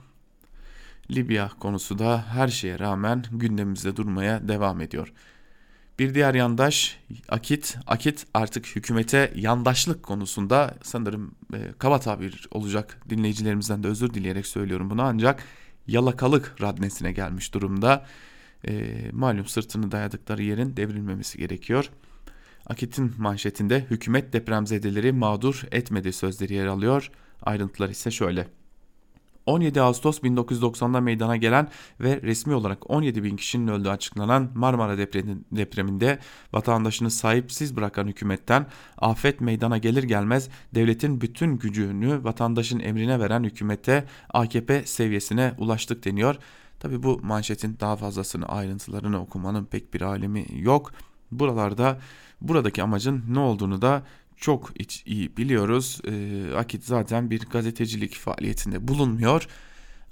[1.10, 5.12] Libya konusu da her şeye rağmen gündemimizde durmaya devam ediyor.
[5.98, 13.82] Bir diğer yandaş Akit, Akit artık hükümete yandaşlık konusunda sanırım e, kaba tabir olacak dinleyicilerimizden
[13.82, 15.44] de özür dileyerek söylüyorum bunu ancak
[15.86, 18.06] yalakalık radnesine gelmiş durumda.
[18.68, 21.90] E, malum sırtını dayadıkları yerin devrilmemesi gerekiyor.
[22.66, 27.10] Akit'in manşetinde hükümet depremzedeleri mağdur etmedi sözleri yer alıyor.
[27.42, 28.48] Ayrıntılar ise şöyle.
[29.48, 31.68] 17 Ağustos 1990'da meydana gelen
[32.00, 34.98] ve resmi olarak 17 bin kişinin öldüğü açıklanan Marmara
[35.52, 36.18] depreminde
[36.52, 38.66] vatandaşını sahipsiz bırakan hükümetten
[38.98, 46.36] afet meydana gelir gelmez devletin bütün gücünü vatandaşın emrine veren hükümete AKP seviyesine ulaştık deniyor.
[46.80, 50.92] Tabi bu manşetin daha fazlasını ayrıntılarını okumanın pek bir alemi yok.
[51.30, 51.98] Buralarda
[52.40, 54.02] buradaki amacın ne olduğunu da
[54.40, 54.72] çok
[55.06, 56.00] iyi biliyoruz.
[56.04, 59.48] E, Akit zaten bir gazetecilik faaliyetinde bulunmuyor.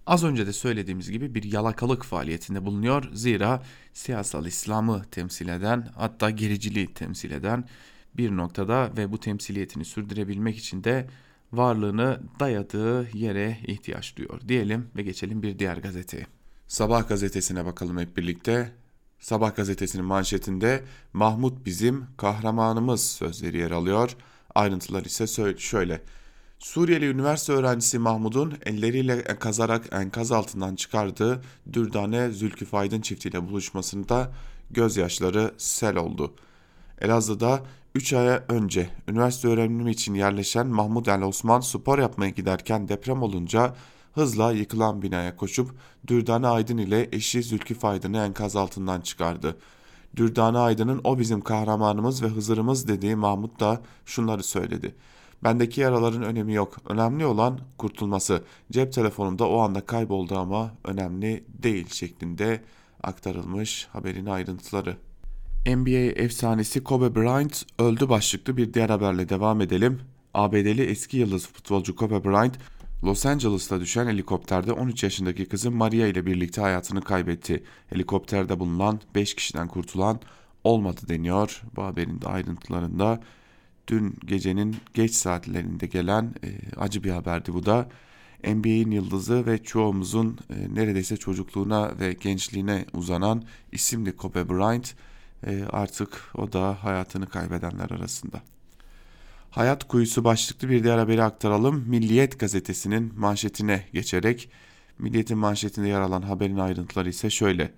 [0.07, 3.11] Az önce de söylediğimiz gibi bir yalakalık faaliyetinde bulunuyor.
[3.12, 3.62] Zira
[3.93, 7.65] siyasal İslam'ı temsil eden hatta gericiliği temsil eden
[8.17, 11.07] bir noktada ve bu temsiliyetini sürdürebilmek için de
[11.53, 16.27] varlığını dayadığı yere ihtiyaç duyuyor diyelim ve geçelim bir diğer gazeteye.
[16.69, 18.73] Sabah gazetesine bakalım hep birlikte.
[19.21, 24.17] Sabah gazetesinin manşetinde Mahmut bizim kahramanımız sözleri yer alıyor.
[24.55, 26.03] Ayrıntılar ise şöyle.
[26.59, 34.33] Suriyeli üniversite öğrencisi Mahmud'un elleriyle kazarak enkaz altından çıkardığı Dürdane Zülkü Faydın çiftiyle buluşmasında
[34.71, 36.35] gözyaşları sel oldu.
[37.01, 37.63] Elazığ'da
[37.95, 43.75] 3 ay önce üniversite öğrenimi için yerleşen Mahmud El Osman spor yapmaya giderken deprem olunca
[44.17, 45.75] hızla yıkılan binaya koşup
[46.07, 49.57] Dürdane Aydın ile eşi Zülkü Faydın'ı enkaz altından çıkardı.
[50.17, 54.95] Dürdane Aydın'ın o bizim kahramanımız ve Hızırımız dediği Mahmut da şunları söyledi.
[55.45, 56.77] Bendeki yaraların önemi yok.
[56.89, 58.43] Önemli olan kurtulması.
[58.73, 62.61] Cep telefonumda o anda kayboldu ama önemli değil şeklinde
[63.03, 64.97] aktarılmış haberin ayrıntıları.
[65.67, 70.01] NBA efsanesi Kobe Bryant öldü başlıklı bir diğer haberle devam edelim.
[70.35, 72.59] ABD'li eski yıldız futbolcu Kobe Bryant
[73.05, 77.65] Los Angeles'ta düşen helikopterde 13 yaşındaki kızı Maria ile birlikte hayatını kaybetti.
[77.91, 80.21] Helikopterde bulunan 5 kişiden kurtulan
[80.65, 81.63] olmadı deniyor.
[81.77, 83.21] Bu haberin de ayrıntılarında
[83.89, 87.89] dün gecenin geç saatlerinde gelen e, acı bir haberdi bu da.
[88.45, 94.95] NBA'in yıldızı ve çoğumuzun e, neredeyse çocukluğuna ve gençliğine uzanan isimli Kobe Bryant
[95.47, 98.43] e, artık o da hayatını kaybedenler arasında.
[99.57, 101.85] Hayat kuyusu başlıklı bir diğer haberi aktaralım.
[101.88, 104.51] Milliyet gazetesinin manşetine geçerek
[104.99, 107.73] Milliyet'in manşetinde yer alan haberin ayrıntıları ise şöyle.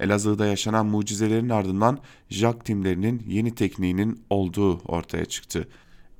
[0.00, 1.98] Elazığ'da yaşanan mucizelerin ardından
[2.30, 5.68] JAK timlerinin yeni tekniğinin olduğu ortaya çıktı.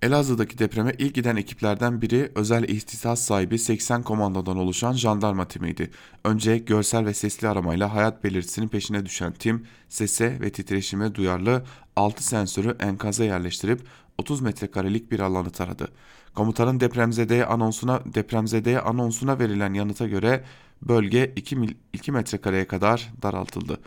[0.02, 5.90] Elazığ'daki depreme ilk giden ekiplerden biri özel ihtisas sahibi 80 komandodan oluşan jandarma timiydi.
[6.24, 11.64] Önce görsel ve sesli aramayla hayat belirtisinin peşine düşen tim, sese ve titreşime duyarlı
[11.96, 13.80] 6 sensörü enkaza yerleştirip
[14.18, 15.88] 30 metrekarelik bir alanı taradı.
[16.34, 20.44] Komutanın depremzedeye anonsuna depremzedeye anonsuna verilen yanıta göre
[20.82, 23.80] bölge 2, 2 metrekareye kadar daraltıldı.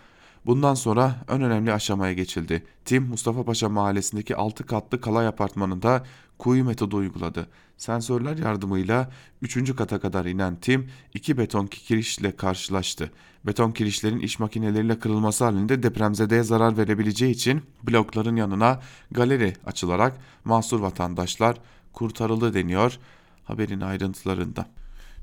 [0.45, 2.63] Bundan sonra en önemli aşamaya geçildi.
[2.85, 6.03] Tim Mustafa Paşa mahallesindeki 6 katlı kalay apartmanında
[6.37, 7.47] kuyu metodu uyguladı.
[7.77, 9.75] Sensörler yardımıyla 3.
[9.75, 13.11] kata kadar inen tim iki beton kirişle karşılaştı.
[13.45, 18.79] Beton kirişlerin iş makineleriyle kırılması halinde depremzedeye zarar verebileceği için blokların yanına
[19.11, 21.57] galeri açılarak mahsur vatandaşlar
[21.93, 22.99] kurtarıldı deniyor
[23.43, 24.65] haberin ayrıntılarında.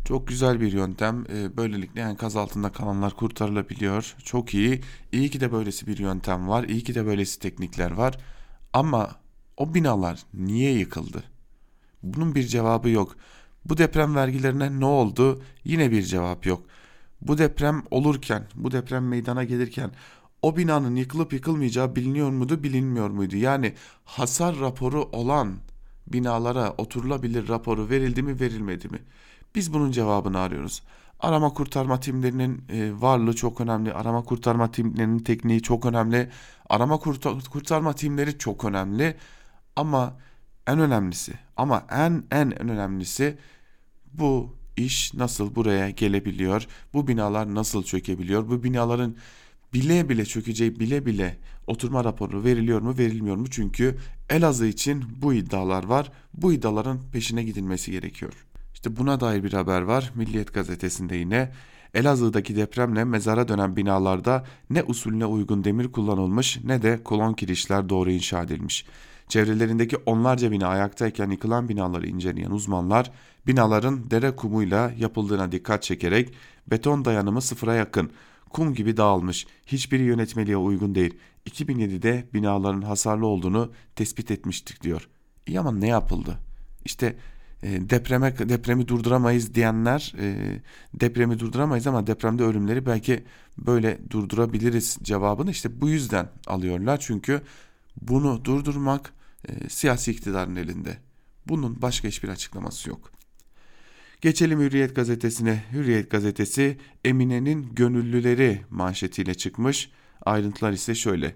[0.09, 1.25] Çok güzel bir yöntem.
[1.29, 4.15] Ee, böylelikle enkaz altında kalanlar kurtarılabiliyor.
[4.25, 4.81] Çok iyi.
[5.13, 6.65] İyi ki de böylesi bir yöntem var.
[6.65, 8.19] İyi ki de böylesi teknikler var.
[8.73, 9.11] Ama
[9.57, 11.25] o binalar niye yıkıldı?
[12.03, 13.17] Bunun bir cevabı yok.
[13.65, 15.43] Bu deprem vergilerine ne oldu?
[15.65, 16.63] Yine bir cevap yok.
[17.21, 19.91] Bu deprem olurken, bu deprem meydana gelirken
[20.43, 23.37] o binanın yıkılıp yıkılmayacağı biliniyor muydu, bilinmiyor muydu?
[23.37, 25.57] Yani hasar raporu olan
[26.07, 28.99] binalara oturulabilir raporu verildi mi, verilmedi mi?
[29.59, 30.83] Biz bunun cevabını arıyoruz.
[31.21, 33.93] Arama kurtarma timlerinin e, varlığı çok önemli.
[33.93, 36.31] Arama kurtarma timlerinin tekniği çok önemli.
[36.69, 36.99] Arama
[37.51, 39.17] kurtarma timleri çok önemli.
[39.77, 40.17] Ama
[40.67, 43.39] en önemlisi ama en en en önemlisi
[44.13, 46.67] bu iş nasıl buraya gelebiliyor?
[46.93, 48.49] Bu binalar nasıl çökebiliyor?
[48.49, 49.17] Bu binaların
[49.75, 53.47] bile bile çökeceği bile bile oturma raporu veriliyor mu verilmiyor mu?
[53.51, 53.99] Çünkü
[54.31, 56.13] Elazığ için bu iddialar var.
[56.35, 58.48] Bu iddiaların peşine gidilmesi gerekiyor.
[58.75, 61.53] İşte buna dair bir haber var Milliyet gazetesinde yine.
[61.95, 68.11] Elazığ'daki depremle mezara dönen binalarda ne usulüne uygun demir kullanılmış ne de kolon kirişler doğru
[68.11, 68.87] inşa edilmiş.
[69.29, 73.11] Çevrelerindeki onlarca bina ayaktayken yıkılan binaları inceleyen uzmanlar
[73.47, 76.35] binaların dere kumuyla yapıldığına dikkat çekerek
[76.67, 78.11] beton dayanımı sıfıra yakın,
[78.51, 81.15] kum gibi dağılmış, hiçbiri yönetmeliğe uygun değil.
[81.51, 85.09] 2007'de binaların hasarlı olduğunu tespit etmiştik diyor.
[85.47, 86.39] İyi ama ne yapıldı?
[86.85, 87.17] İşte
[87.63, 90.37] e, depreme depremi durduramayız diyenler e,
[90.95, 93.25] depremi durduramayız ama depremde ölümleri belki
[93.59, 97.01] böyle durdurabiliriz cevabını işte bu yüzden alıyorlar.
[97.01, 97.43] Çünkü
[98.03, 99.13] bunu durdurmak
[99.49, 100.99] e, siyasi iktidarın elinde.
[101.47, 103.11] Bunun başka hiçbir açıklaması yok.
[104.21, 105.65] Geçelim Hürriyet gazetesine.
[105.73, 109.91] Hürriyet gazetesi Emine'nin gönüllüleri manşetiyle çıkmış.
[110.23, 111.35] Ayrıntılar ise şöyle.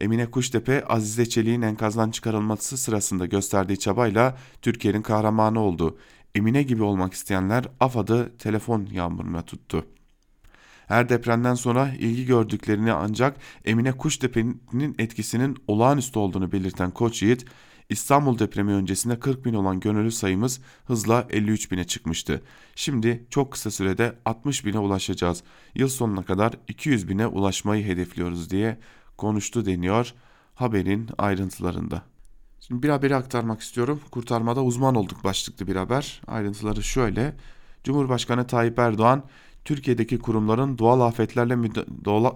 [0.00, 5.98] Emine Kuştepe, Azize Çelik'in enkazdan çıkarılması sırasında gösterdiği çabayla Türkiye'nin kahramanı oldu.
[6.34, 9.86] Emine gibi olmak isteyenler AFAD'ı telefon yağmuruna tuttu.
[10.86, 17.44] Her depremden sonra ilgi gördüklerini ancak Emine Kuştepe'nin etkisinin olağanüstü olduğunu belirten Koç Yiğit,
[17.88, 22.42] İstanbul depremi öncesinde 40 bin olan gönüllü sayımız hızla 53 bine çıkmıştı.
[22.74, 25.42] Şimdi çok kısa sürede 60 bine ulaşacağız.
[25.74, 28.78] Yıl sonuna kadar 200 bine ulaşmayı hedefliyoruz diye
[29.18, 30.14] konuştu deniyor
[30.54, 32.02] haberin ayrıntılarında.
[32.60, 34.00] Şimdi bir haberi aktarmak istiyorum.
[34.10, 36.22] Kurtarmada uzman olduk başlıklı bir haber.
[36.26, 37.36] Ayrıntıları şöyle.
[37.84, 39.24] Cumhurbaşkanı Tayyip Erdoğan
[39.64, 41.56] Türkiye'deki kurumların doğal afetlerle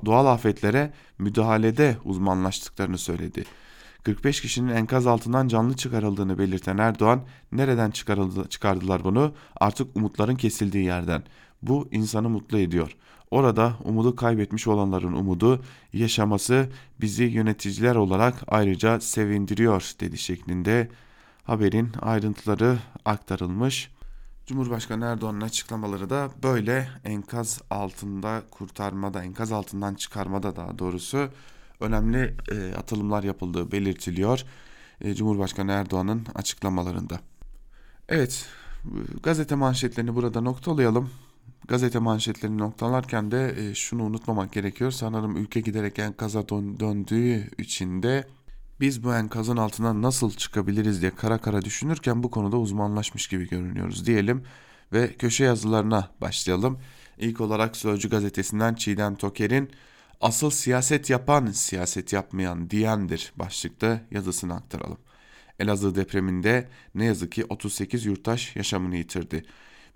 [0.07, 3.45] doğal afetlere müdahalede uzmanlaştıklarını söyledi.
[4.03, 9.35] 45 kişinin enkaz altından canlı çıkarıldığını belirten Erdoğan, nereden çıkarıldı, çıkardılar bunu?
[9.61, 11.23] Artık umutların kesildiği yerden.
[11.63, 12.97] Bu insanı mutlu ediyor.
[13.31, 16.69] Orada umudu kaybetmiş olanların umudu yaşaması
[17.01, 20.89] bizi yöneticiler olarak ayrıca sevindiriyor dedi şeklinde
[21.45, 23.91] haberin ayrıntıları aktarılmış.
[24.47, 31.29] Cumhurbaşkanı Erdoğan'ın açıklamaları da böyle enkaz altında kurtarmada, enkaz altından çıkarmada daha doğrusu
[31.81, 34.45] önemli e, atılımlar yapıldığı belirtiliyor.
[35.01, 37.21] E, Cumhurbaşkanı Erdoğan'ın açıklamalarında.
[38.09, 38.47] Evet,
[39.23, 41.11] gazete manşetlerini burada noktalayalım.
[41.69, 44.91] Gazete manşetlerini noktalarken de e, şunu unutmamak gerekiyor.
[44.91, 48.25] Sanırım ülke giderek enkaza döndüğü için de
[48.81, 54.07] biz bu enkazın altından nasıl çıkabiliriz diye kara kara düşünürken bu konuda uzmanlaşmış gibi görünüyoruz
[54.07, 54.45] diyelim
[54.93, 56.79] ve köşe yazılarına başlayalım.
[57.19, 59.71] İlk olarak Sözcü gazetesinden Çiğdem Toker'in
[60.21, 64.99] asıl siyaset yapan siyaset yapmayan diyendir başlıkta yazısını aktaralım.
[65.59, 69.45] Elazığ depreminde ne yazık ki 38 yurttaş yaşamını yitirdi.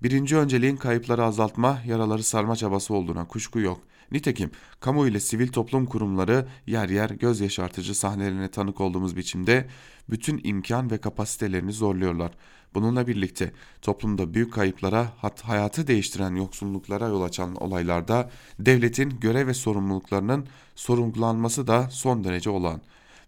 [0.03, 3.81] Birinci önceliğin kayıpları azaltma, yaraları sarma çabası olduğuna kuşku yok.
[4.13, 9.69] Nitekim kamu ile sivil toplum kurumları yer yer göz yaşartıcı sahnelerine tanık olduğumuz biçimde
[10.11, 12.33] bütün imkan ve kapasitelerini zorluyorlar.
[12.75, 13.53] Bununla birlikte
[13.83, 21.67] toplumda büyük kayıplara, hat hayatı değiştiren yoksulluklara yol açan olaylarda devletin görev ve sorumluluklarının sorumlanması
[21.67, 22.81] da son derece olan.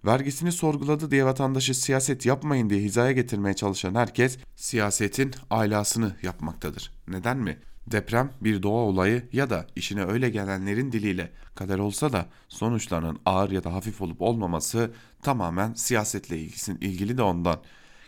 [0.05, 6.93] Vergisini sorguladı diye vatandaşı siyaset yapmayın diye hizaya getirmeye çalışan herkes siyasetin ailasını yapmaktadır.
[7.09, 7.59] Neden mi?
[7.87, 13.51] Deprem bir doğa olayı ya da işine öyle gelenlerin diliyle kader olsa da sonuçlarının ağır
[13.51, 14.91] ya da hafif olup olmaması
[15.23, 16.39] tamamen siyasetle
[16.81, 17.61] ilgili de ondan.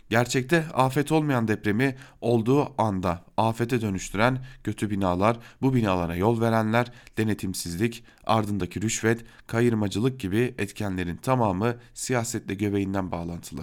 [0.09, 8.03] Gerçekte afet olmayan depremi olduğu anda afete dönüştüren kötü binalar, bu binalara yol verenler, denetimsizlik,
[8.25, 13.61] ardındaki rüşvet, kayırmacılık gibi etkenlerin tamamı siyasetle göbeğinden bağlantılı.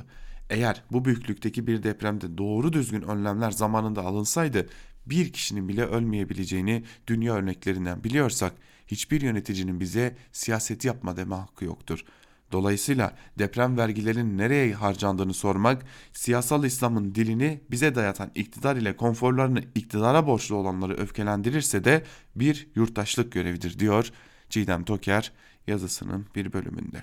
[0.51, 4.67] Eğer bu büyüklükteki bir depremde doğru düzgün önlemler zamanında alınsaydı
[5.07, 8.53] bir kişinin bile ölmeyebileceğini dünya örneklerinden biliyorsak
[8.87, 12.05] hiçbir yöneticinin bize siyaset yapma deme hakkı yoktur.
[12.53, 20.27] Dolayısıyla deprem vergilerinin nereye harcandığını sormak, siyasal İslam'ın dilini bize dayatan iktidar ile konforlarını iktidara
[20.27, 22.05] borçlu olanları öfkelendirirse de
[22.37, 24.11] bir yurttaşlık görevidir diyor
[24.49, 25.33] Çiğdem Toker
[25.67, 27.03] yazısının bir bölümünde.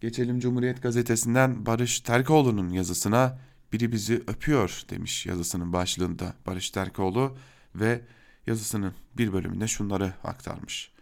[0.00, 3.38] Geçelim Cumhuriyet Gazetesi'nden Barış Terkoğlu'nun yazısına
[3.72, 7.36] biri bizi öpüyor demiş yazısının başlığında Barış Terkoğlu
[7.74, 8.00] ve
[8.46, 10.92] yazısının bir bölümünde şunları aktarmış.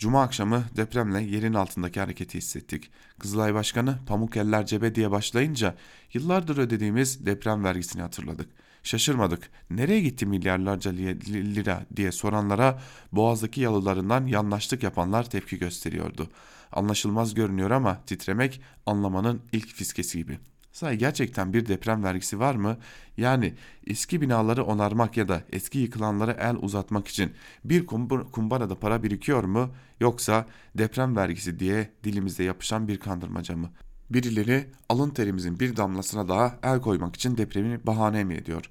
[0.00, 2.90] Cuma akşamı depremle yerin altındaki hareketi hissettik.
[3.18, 5.74] Kızılay Başkanı pamuk eller cebe diye başlayınca
[6.12, 8.48] yıllardır ödediğimiz deprem vergisini hatırladık.
[8.82, 9.50] Şaşırmadık.
[9.70, 12.82] Nereye gitti milyarlarca lira diye soranlara
[13.12, 16.28] boğazdaki yalılarından yanlaştık yapanlar tepki gösteriyordu.
[16.72, 22.76] Anlaşılmaz görünüyor ama titremek anlamanın ilk fiskesi gibi.'' Sahi gerçekten bir deprem vergisi var mı?
[23.16, 23.54] Yani
[23.86, 27.32] eski binaları onarmak ya da eski yıkılanlara el uzatmak için
[27.64, 27.86] bir
[28.32, 29.70] kumbarada para birikiyor mu?
[30.00, 33.70] Yoksa deprem vergisi diye dilimizde yapışan bir kandırmaca mı?
[34.10, 38.70] Birileri alın terimizin bir damlasına daha el koymak için depremi bahane mi ediyor?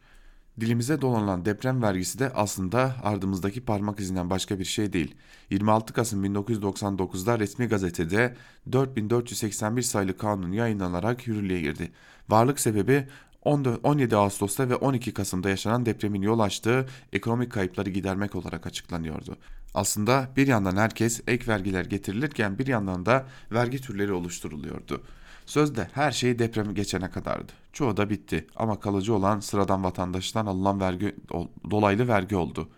[0.60, 5.15] Dilimize dolanan deprem vergisi de aslında ardımızdaki parmak izinden başka bir şey değil.
[5.50, 8.36] 26 Kasım 1999'da resmi gazetede
[8.72, 11.91] 4481 sayılı kanun yayınlanarak yürürlüğe girdi.
[12.30, 13.08] Varlık sebebi
[13.43, 19.38] 17 Ağustos'ta ve 12 Kasım'da yaşanan depremin yol açtığı ekonomik kayıpları gidermek olarak açıklanıyordu.
[19.74, 25.02] Aslında bir yandan herkes ek vergiler getirilirken bir yandan da vergi türleri oluşturuluyordu.
[25.49, 27.51] Sözde her şey depremi geçene kadardı.
[27.73, 31.15] Çoğu da bitti ama kalıcı olan sıradan vatandaştan alınan vergi
[31.71, 32.69] dolaylı vergi oldu.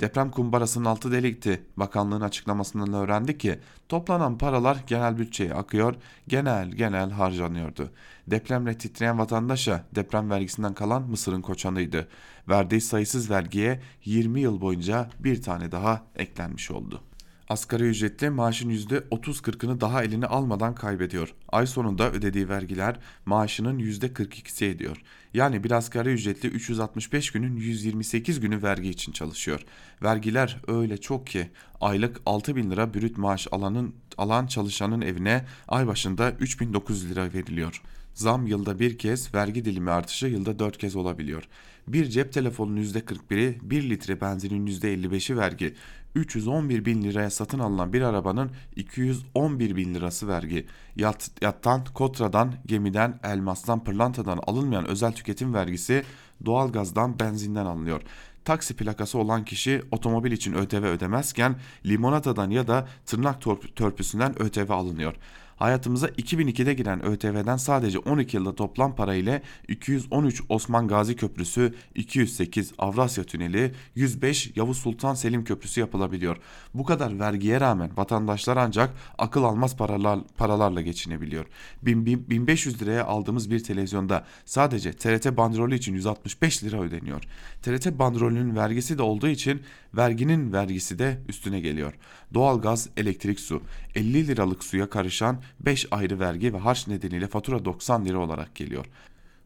[0.00, 1.62] Deprem kumbarasının altı delikti.
[1.76, 3.58] Bakanlığın açıklamasından öğrendik ki
[3.88, 5.94] toplanan paralar genel bütçeye akıyor,
[6.28, 7.90] genel genel harcanıyordu.
[8.26, 12.08] Depremle titreyen vatandaşa deprem vergisinden kalan Mısır'ın koçanıydı.
[12.48, 17.00] Verdiği sayısız vergiye 20 yıl boyunca bir tane daha eklenmiş oldu.
[17.48, 21.34] Asgari ücretli maaşın %30-40'ını daha eline almadan kaybediyor.
[21.48, 25.02] Ay sonunda ödediği vergiler maaşının %42'si ediyor.
[25.34, 29.60] Yani bir asgari ücretli 365 günün 128 günü vergi için çalışıyor.
[30.02, 31.50] Vergiler öyle çok ki
[31.80, 37.82] aylık 6 bin lira brüt maaş alanın, alan çalışanın evine ay başında 3900 lira veriliyor.
[38.14, 41.48] Zam yılda bir kez, vergi dilimi artışı yılda dört kez olabiliyor.
[41.88, 45.74] Bir cep telefonunun %41'i, 1 litre benzinin %55'i vergi,
[46.14, 50.66] 311 bin liraya satın alınan bir arabanın 211 bin lirası vergi,
[50.96, 56.04] Yat, yattan, kotradan, gemiden, elmastan, pırlantadan alınmayan özel tüketim vergisi
[56.44, 58.02] doğalgazdan, benzinden alınıyor.
[58.44, 61.56] Taksi plakası olan kişi otomobil için ÖTV ödemezken
[61.86, 63.42] limonatadan ya da tırnak
[63.76, 65.14] törpüsünden ÖTV alınıyor.
[65.56, 72.72] Hayatımıza 2002'de giren ÖTV'den sadece 12 yılda toplam para ile 213 Osman Gazi Köprüsü, 208
[72.78, 76.36] Avrasya Tüneli, 105 Yavuz Sultan Selim Köprüsü yapılabiliyor.
[76.74, 81.46] Bu kadar vergiye rağmen vatandaşlar ancak akıl almaz paralar, paralarla geçinebiliyor.
[81.82, 87.22] 1500 liraya aldığımız bir televizyonda sadece TRT bandrolü için 165 lira ödeniyor.
[87.62, 89.62] TRT bandrolünün vergisi de olduğu için
[89.94, 91.94] verginin vergisi de üstüne geliyor.
[92.34, 93.62] Doğalgaz, elektrik, su
[93.94, 98.86] 50 liralık suya karışan 5 ayrı vergi ve harç nedeniyle fatura 90 lira olarak geliyor.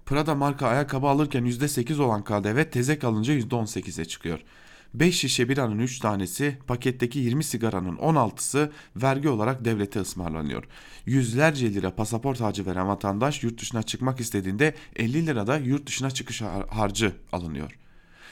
[0.06, 4.40] Prada marka ayakkabı alırken %8 olan KDV tezek alınca %18'e çıkıyor.
[4.94, 10.64] 5 şişe biranın 3 tanesi, paketteki 20 sigaranın 16'sı vergi olarak devlete ısmarlanıyor.
[11.06, 16.42] Yüzlerce lira pasaport harcı veren vatandaş yurt dışına çıkmak istediğinde 50 lirada yurt dışına çıkış
[16.70, 17.85] harcı alınıyor.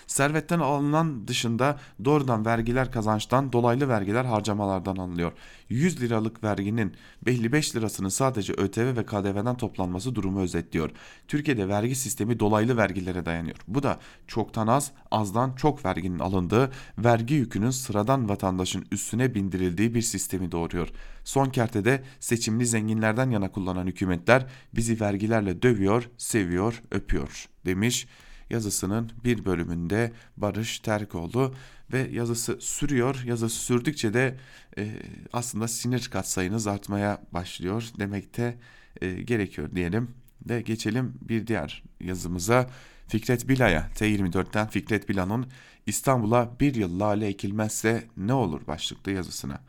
[0.07, 5.33] Servetten alınan dışında doğrudan vergiler kazançtan, dolaylı vergiler harcamalardan alınıyor.
[5.69, 6.93] 100 liralık verginin
[7.27, 10.91] 55 lirasının sadece ÖTV ve KDV'den toplanması durumu özetliyor.
[11.29, 13.57] Türkiye'de vergi sistemi dolaylı vergilere dayanıyor.
[13.69, 20.03] Bu da çoktan az, azdan çok verginin alındığı, vergi yükünün sıradan vatandaşın üstüne bindirildiği bir
[20.03, 20.89] sistemi doğuruyor.
[21.25, 28.07] Son kertede seçimli zenginlerden yana kullanan hükümetler bizi vergilerle dövüyor, seviyor, öpüyor demiş
[28.55, 31.55] yazısının bir bölümünde Barış Terkoğlu
[31.93, 33.23] ve yazısı sürüyor.
[33.25, 34.37] Yazısı sürdükçe de
[34.79, 35.03] e,
[35.33, 38.59] aslında sinir katsayınız artmaya başlıyor demekte
[39.01, 40.11] e, gerekiyor diyelim
[40.49, 42.71] ve geçelim bir diğer yazımıza.
[43.09, 45.47] Fikret Bila'ya T24'ten Fikret Bila'nın
[45.87, 49.61] İstanbul'a bir yıl lale ekilmezse ne olur başlıklı yazısına.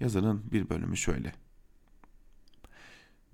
[0.00, 1.32] Yazının bir bölümü şöyle.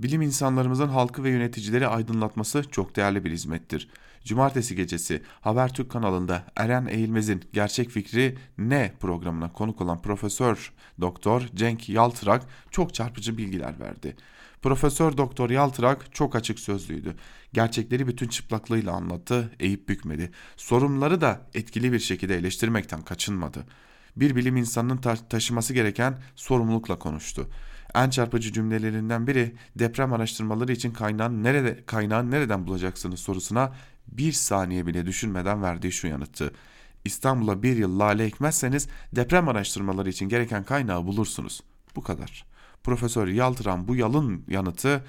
[0.00, 3.88] Bilim insanlarımızın halkı ve yöneticileri aydınlatması çok değerli bir hizmettir.
[4.24, 11.88] Cumartesi gecesi Habertürk kanalında Eren Eğilmez'in Gerçek Fikri Ne programına konuk olan Profesör Doktor Cenk
[11.88, 14.16] Yaltırak çok çarpıcı bilgiler verdi.
[14.62, 17.16] Profesör Doktor Yaltırak çok açık sözlüydü.
[17.52, 20.30] Gerçekleri bütün çıplaklığıyla anlattı, eğip bükmedi.
[20.56, 23.66] Sorunları da etkili bir şekilde eleştirmekten kaçınmadı.
[24.16, 27.50] Bir bilim insanının ta taşıması gereken sorumlulukla konuştu.
[27.94, 33.72] En çarpıcı cümlelerinden biri deprem araştırmaları için kaynağın nerede kaynağın nereden bulacaksınız sorusuna
[34.12, 36.52] bir saniye bile düşünmeden verdiği şu yanıtı.
[37.04, 41.60] İstanbul'a bir yıl lale ekmezseniz deprem araştırmaları için gereken kaynağı bulursunuz.
[41.96, 42.44] Bu kadar.
[42.84, 45.04] Profesör Yaltıran bu yalın yanıtı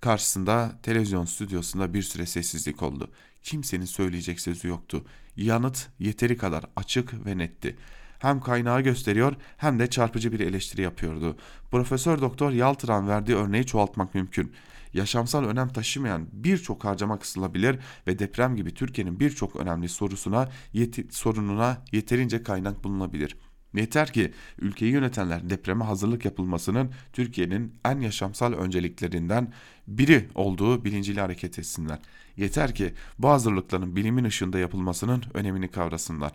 [0.00, 3.10] karşısında televizyon stüdyosunda bir süre sessizlik oldu.
[3.42, 5.04] Kimsenin söyleyecek sözü yoktu.
[5.36, 7.76] Yanıt yeteri kadar açık ve netti
[8.22, 11.36] hem kaynağı gösteriyor hem de çarpıcı bir eleştiri yapıyordu.
[11.70, 14.52] Profesör Doktor Yaltıran verdiği örneği çoğaltmak mümkün.
[14.94, 21.84] Yaşamsal önem taşımayan birçok harcama kısılabilir ve deprem gibi Türkiye'nin birçok önemli sorusuna yeti, sorununa
[21.92, 23.36] yeterince kaynak bulunabilir.
[23.74, 29.52] Yeter ki ülkeyi yönetenler depreme hazırlık yapılmasının Türkiye'nin en yaşamsal önceliklerinden
[29.88, 31.98] biri olduğu bilinciyle hareket etsinler.
[32.36, 36.32] Yeter ki bu hazırlıkların bilimin ışığında yapılmasının önemini kavrasınlar.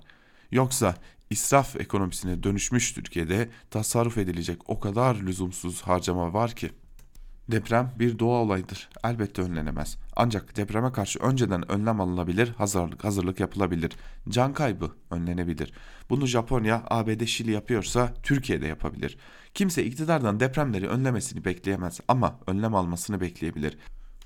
[0.51, 0.95] Yoksa
[1.29, 6.71] israf ekonomisine dönüşmüş Türkiye'de tasarruf edilecek o kadar lüzumsuz harcama var ki.
[7.51, 8.89] Deprem bir doğa olayıdır.
[9.03, 9.97] Elbette önlenemez.
[10.15, 13.91] Ancak depreme karşı önceden önlem alınabilir, hazırlık hazırlık yapılabilir.
[14.29, 15.73] Can kaybı önlenebilir.
[16.09, 19.17] Bunu Japonya, ABD, Şili yapıyorsa Türkiye de yapabilir.
[19.53, 23.77] Kimse iktidardan depremleri önlemesini bekleyemez ama önlem almasını bekleyebilir.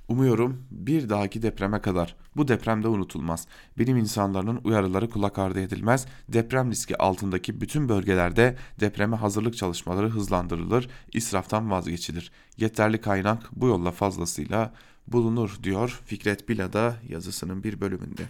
[0.07, 3.47] Umuyorum bir dahaki depreme kadar bu depremde unutulmaz.
[3.77, 6.05] Bilim insanlarının uyarıları kulak ardı edilmez.
[6.27, 12.31] Deprem riski altındaki bütün bölgelerde depreme hazırlık çalışmaları hızlandırılır, israftan vazgeçilir.
[12.57, 14.73] Yeterli kaynak bu yolla fazlasıyla
[15.07, 18.23] bulunur diyor Fikret Bila'da yazısının bir bölümünde.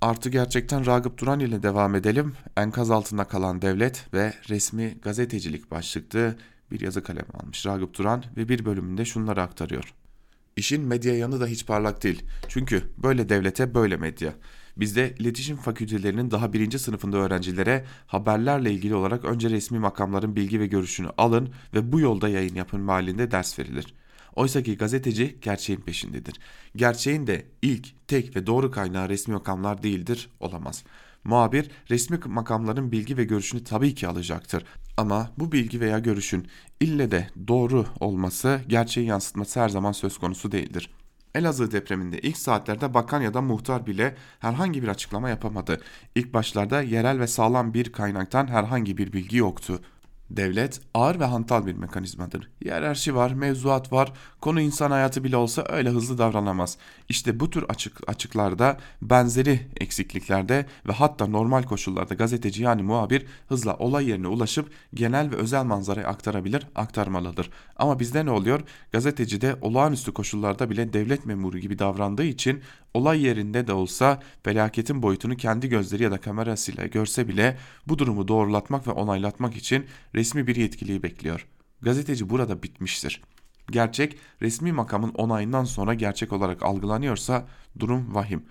[0.00, 2.32] Artı gerçekten Ragıp Duran ile devam edelim.
[2.56, 6.36] Enkaz altında kalan devlet ve resmi gazetecilik başlıklı
[6.70, 9.94] bir yazı kalemi almış Ragıp Duran ve bir bölümünde şunları aktarıyor.
[10.56, 12.22] İşin medya yanı da hiç parlak değil.
[12.48, 14.34] Çünkü böyle devlete böyle medya.
[14.76, 20.66] Bizde iletişim fakültelerinin daha birinci sınıfında öğrencilere haberlerle ilgili olarak önce resmi makamların bilgi ve
[20.66, 23.94] görüşünü alın ve bu yolda yayın yapın malinde ders verilir.
[24.34, 26.40] Oysa ki gazeteci gerçeğin peşindedir.
[26.76, 30.84] Gerçeğin de ilk, tek ve doğru kaynağı resmi makamlar değildir, olamaz.
[31.24, 34.64] Muhabir resmi makamların bilgi ve görüşünü tabii ki alacaktır.
[34.96, 36.48] Ama bu bilgi veya görüşün
[36.80, 40.90] ille de doğru olması, gerçeği yansıtması her zaman söz konusu değildir.
[41.34, 45.80] Elazığ depreminde ilk saatlerde bakan ya da muhtar bile herhangi bir açıklama yapamadı.
[46.14, 49.80] İlk başlarda yerel ve sağlam bir kaynaktan herhangi bir bilgi yoktu.
[50.30, 52.50] Devlet ağır ve hantal bir mekanizmadır.
[52.64, 56.78] Hiyerarşi var, mevzuat var, konu insan hayatı bile olsa öyle hızlı davranamaz.
[57.08, 63.76] İşte bu tür açık açıklarda, benzeri eksikliklerde ve hatta normal koşullarda gazeteci yani muhabir hızla
[63.76, 67.50] olay yerine ulaşıp genel ve özel manzarayı aktarabilir, aktarmalıdır.
[67.76, 68.60] Ama bizde ne oluyor?
[68.92, 72.62] Gazeteci de olağanüstü koşullarda bile devlet memuru gibi davrandığı için
[72.94, 78.28] olay yerinde de olsa felaketin boyutunu kendi gözleri ya da kamerasıyla görse bile bu durumu
[78.28, 81.46] doğrulatmak ve onaylatmak için resmi bir yetkiliyi bekliyor.
[81.82, 83.22] Gazeteci burada bitmiştir.
[83.70, 87.46] Gerçek resmi makamın onayından sonra gerçek olarak algılanıyorsa
[87.78, 88.44] durum vahim.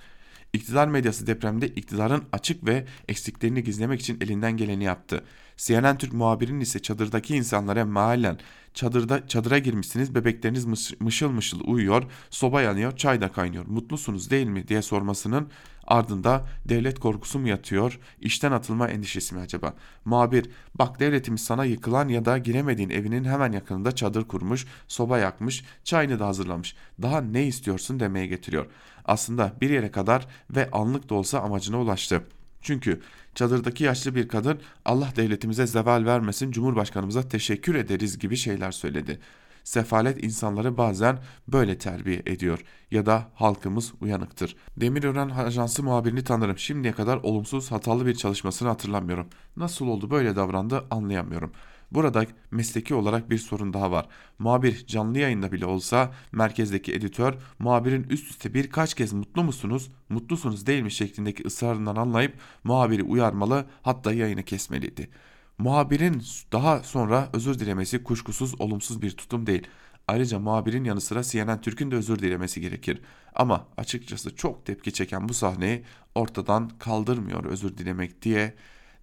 [0.54, 5.24] İktidar medyası depremde iktidarın açık ve eksiklerini gizlemek için elinden geleni yaptı.
[5.58, 8.38] CNN Türk muhabirinin ise çadırdaki insanlara mahallen
[8.74, 10.66] çadırda çadıra girmişsiniz bebekleriniz
[11.00, 15.50] mışıl mışıl uyuyor soba yanıyor çay da kaynıyor mutlusunuz değil mi diye sormasının
[15.88, 19.74] ardında devlet korkusu mu yatıyor işten atılma endişesi mi acaba?
[20.06, 25.64] Muhabir bak devletimiz sana yıkılan ya da giremediğin evinin hemen yakınında çadır kurmuş soba yakmış
[25.84, 28.66] çayını da hazırlamış daha ne istiyorsun demeye getiriyor.
[29.06, 32.24] Aslında bir yere kadar ve anlık da olsa amacına ulaştı.
[32.64, 33.02] Çünkü
[33.36, 39.20] çadırdaki yaşlı bir kadın Allah devletimize zeval vermesin Cumhurbaşkanımıza teşekkür ederiz gibi şeyler söyledi.
[39.64, 42.60] Sefalet insanları bazen böyle terbiye ediyor
[42.92, 44.56] ya da halkımız uyanıktır.
[44.78, 46.58] Demirören Ajansı muhabirini tanırım.
[46.58, 49.28] Şimdiye kadar olumsuz hatalı bir çalışmasını hatırlamıyorum.
[49.58, 54.08] Nasıl oldu böyle davrandı anlayamıyorum.'' Burada mesleki olarak bir sorun daha var.
[54.40, 60.68] Muhabir canlı yayında bile olsa merkezdeki editör muhabirin üst üste birkaç kez mutlu musunuz, mutlusunuz
[60.68, 62.34] değil mi şeklindeki ısrarından anlayıp
[62.64, 65.10] muhabiri uyarmalı hatta yayını kesmeliydi.
[65.58, 69.68] Muhabirin daha sonra özür dilemesi kuşkusuz olumsuz bir tutum değil.
[70.08, 73.02] Ayrıca muhabirin yanı sıra CNN Türk'ün de özür dilemesi gerekir.
[73.36, 75.84] Ama açıkçası çok tepki çeken bu sahneyi
[76.16, 78.54] ortadan kaldırmıyor özür dilemek diye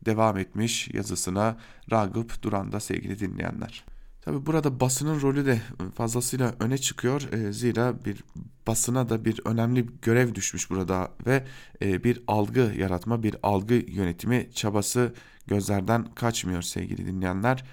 [0.04, 1.56] devam etmiş yazısına
[1.90, 3.84] Ragıp Duran'da sevgili dinleyenler.
[4.20, 5.60] Tabi burada basının rolü de
[5.94, 7.32] fazlasıyla öne çıkıyor.
[7.32, 8.24] E, zira bir
[8.66, 11.44] basına da bir önemli görev düşmüş burada ve
[11.82, 15.14] e, bir algı yaratma, bir algı yönetimi çabası
[15.46, 17.64] gözlerden kaçmıyor sevgili dinleyenler.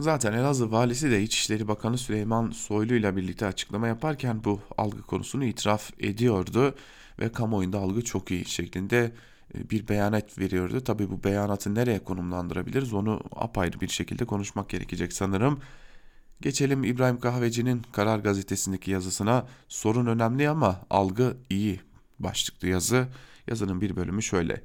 [0.00, 5.44] Zaten Elazığ valisi de İçişleri Bakanı Süleyman Soylu ile birlikte açıklama yaparken bu algı konusunu
[5.44, 6.74] itiraf ediyordu
[7.20, 9.12] ve kamuoyunda algı çok iyi şeklinde
[9.54, 10.80] bir beyanat veriyordu.
[10.80, 15.60] Tabii bu beyanatı nereye konumlandırabiliriz onu apayrı bir şekilde konuşmak gerekecek sanırım.
[16.40, 19.46] Geçelim İbrahim Kahveci'nin Karar Gazetesi'ndeki yazısına.
[19.68, 21.80] Sorun önemli ama algı iyi
[22.18, 23.08] başlıklı yazı.
[23.46, 24.62] Yazının bir bölümü şöyle.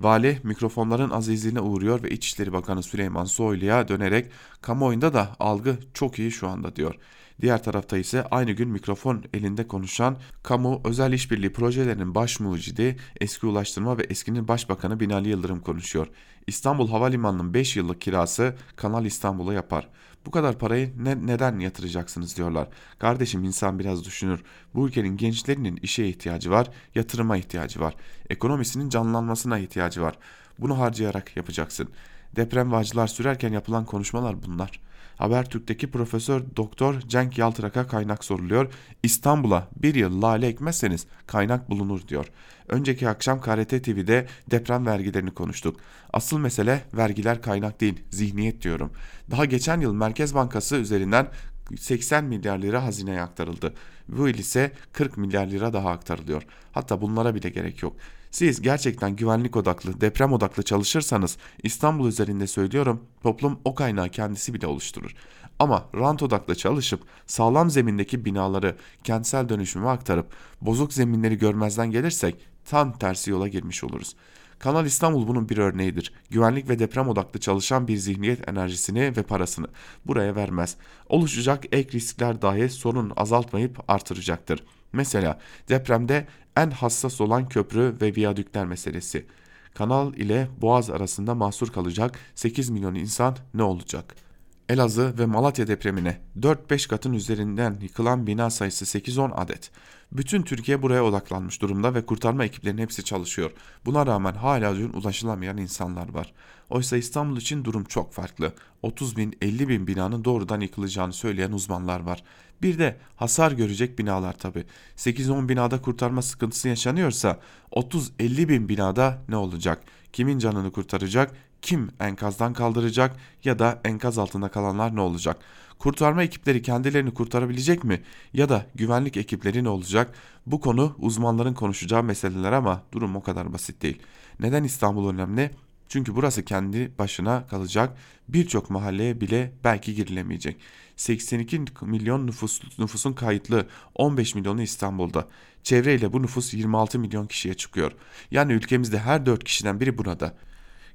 [0.00, 4.30] Vali mikrofonların azizliğine uğruyor ve İçişleri Bakanı Süleyman Soylu'ya dönerek
[4.62, 6.94] kamuoyunda da algı çok iyi şu anda diyor.
[7.40, 13.46] Diğer tarafta ise aynı gün mikrofon elinde konuşan kamu özel işbirliği projelerinin baş mucidi eski
[13.46, 16.06] Ulaştırma ve eskinin Başbakanı Binali Yıldırım konuşuyor.
[16.46, 19.88] İstanbul Havalimanı'nın 5 yıllık kirası Kanal İstanbul'a yapar.
[20.26, 22.68] Bu kadar parayı ne, neden yatıracaksınız diyorlar.
[22.98, 24.42] Kardeşim insan biraz düşünür.
[24.74, 27.94] Bu ülkenin gençlerinin işe ihtiyacı var, yatırıma ihtiyacı var.
[28.30, 30.14] Ekonomisinin canlanmasına ihtiyacı var.
[30.58, 31.88] Bunu harcayarak yapacaksın.
[32.36, 34.80] Deprem vacılar sürerken yapılan konuşmalar bunlar.
[35.18, 38.72] Habertürk'teki Profesör Doktor Cenk Yaltırak'a kaynak soruluyor.
[39.02, 42.26] İstanbul'a bir yıl lale ekmezseniz kaynak bulunur diyor.
[42.68, 45.80] Önceki akşam KRT TV'de deprem vergilerini konuştuk.
[46.12, 48.92] Asıl mesele vergiler kaynak değil, zihniyet diyorum.
[49.30, 51.28] Daha geçen yıl Merkez Bankası üzerinden
[51.76, 53.74] 80 milyar lira hazineye aktarıldı.
[54.08, 56.42] Bu yıl ise 40 milyar lira daha aktarılıyor.
[56.72, 57.96] Hatta bunlara bile gerek yok.
[58.30, 64.66] Siz gerçekten güvenlik odaklı, deprem odaklı çalışırsanız İstanbul üzerinde söylüyorum toplum o kaynağı kendisi bile
[64.66, 65.14] oluşturur.
[65.58, 70.26] Ama rant odaklı çalışıp sağlam zemindeki binaları kentsel dönüşüme aktarıp
[70.60, 74.16] bozuk zeminleri görmezden gelirsek tam tersi yola girmiş oluruz.
[74.58, 76.12] Kanal İstanbul bunun bir örneğidir.
[76.30, 79.66] Güvenlik ve deprem odaklı çalışan bir zihniyet enerjisini ve parasını
[80.06, 80.76] buraya vermez.
[81.08, 84.64] Oluşacak ek riskler dahi sorun azaltmayıp artıracaktır.
[84.92, 86.26] Mesela depremde
[86.62, 89.26] en hassas olan köprü ve viyadükler meselesi.
[89.74, 94.27] Kanal ile Boğaz arasında mahsur kalacak 8 milyon insan ne olacak?
[94.68, 99.70] Elazığ ve Malatya depremine 4-5 katın üzerinden yıkılan bina sayısı 8-10 adet.
[100.12, 103.50] Bütün Türkiye buraya odaklanmış durumda ve kurtarma ekiplerinin hepsi çalışıyor.
[103.86, 106.32] Buna rağmen hala dün ulaşılamayan insanlar var.
[106.70, 108.52] Oysa İstanbul için durum çok farklı.
[108.82, 112.22] 30 bin 50 bin binanın doğrudan yıkılacağını söyleyen uzmanlar var.
[112.62, 114.64] Bir de hasar görecek binalar tabi.
[114.96, 117.40] 8-10 binada kurtarma sıkıntısı yaşanıyorsa
[117.72, 119.82] 30-50 bin binada ne olacak?
[120.12, 121.34] Kimin canını kurtaracak?
[121.62, 125.36] Kim enkazdan kaldıracak ya da enkaz altında kalanlar ne olacak?
[125.78, 128.02] Kurtarma ekipleri kendilerini kurtarabilecek mi?
[128.32, 130.14] Ya da güvenlik ekipleri ne olacak?
[130.46, 134.02] Bu konu uzmanların konuşacağı meseleler ama durum o kadar basit değil.
[134.40, 135.50] Neden İstanbul önemli?
[135.88, 140.56] Çünkü burası kendi başına kalacak birçok mahalleye bile belki girilemeyecek.
[140.96, 145.28] 82 milyon nüfus, nüfusun kayıtlı 15 milyonu İstanbul'da.
[145.62, 147.92] Çevreyle bu nüfus 26 milyon kişiye çıkıyor.
[148.30, 150.34] Yani ülkemizde her 4 kişiden biri burada.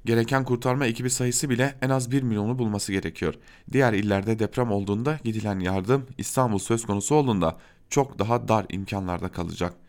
[0.04, 3.34] Gereken kurtarma ekibi sayısı bile en az 1 milyonu bulması gerekiyor.
[3.72, 7.58] Diğer illerde deprem olduğunda gidilen yardım İstanbul söz konusu olduğunda
[7.90, 9.83] çok daha dar imkanlarda kalacak.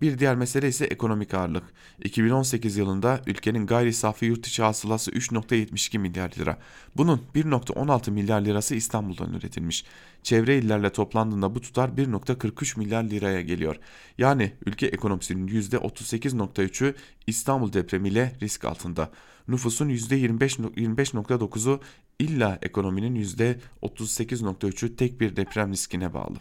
[0.00, 1.64] Bir diğer mesele ise ekonomik ağırlık.
[2.04, 6.58] 2018 yılında ülkenin gayri safi yurt içi hasılası 3.72 milyar lira.
[6.96, 9.84] Bunun 1.16 milyar lirası İstanbul'dan üretilmiş.
[10.22, 13.76] Çevre illerle toplandığında bu tutar 1.43 milyar liraya geliyor.
[14.18, 16.94] Yani ülke ekonomisinin %38.3'ü
[17.26, 19.10] İstanbul depremiyle risk altında.
[19.48, 21.80] Nüfusun %25.9'u
[22.18, 26.36] illa ekonominin %38.3'ü tek bir deprem riskine bağlı.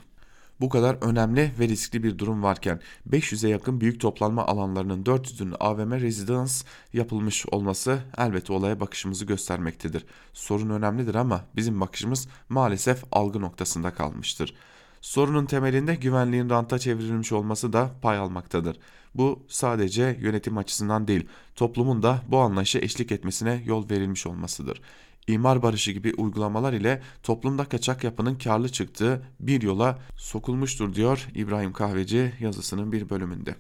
[0.60, 2.80] Bu kadar önemli ve riskli bir durum varken
[3.10, 6.54] 500'e yakın büyük toplanma alanlarının 400'ünün AVM Residence
[6.94, 10.06] yapılmış olması elbette olaya bakışımızı göstermektedir.
[10.34, 14.56] Sorun önemlidir ama bizim bakışımız maalesef algı noktasında kalmıştır.
[15.02, 18.80] Sorunun temelinde güvenliğin ranta çevrilmiş olması da pay almaktadır.
[19.16, 24.82] Bu sadece yönetim açısından değil, toplumun da bu anlayışa eşlik etmesine yol verilmiş olmasıdır
[25.28, 31.74] imar barışı gibi uygulamalar ile toplumda kaçak yapının karlı çıktığı bir yola sokulmuştur diyor İbrahim
[31.74, 33.56] Kahveci yazısının bir bölümünde.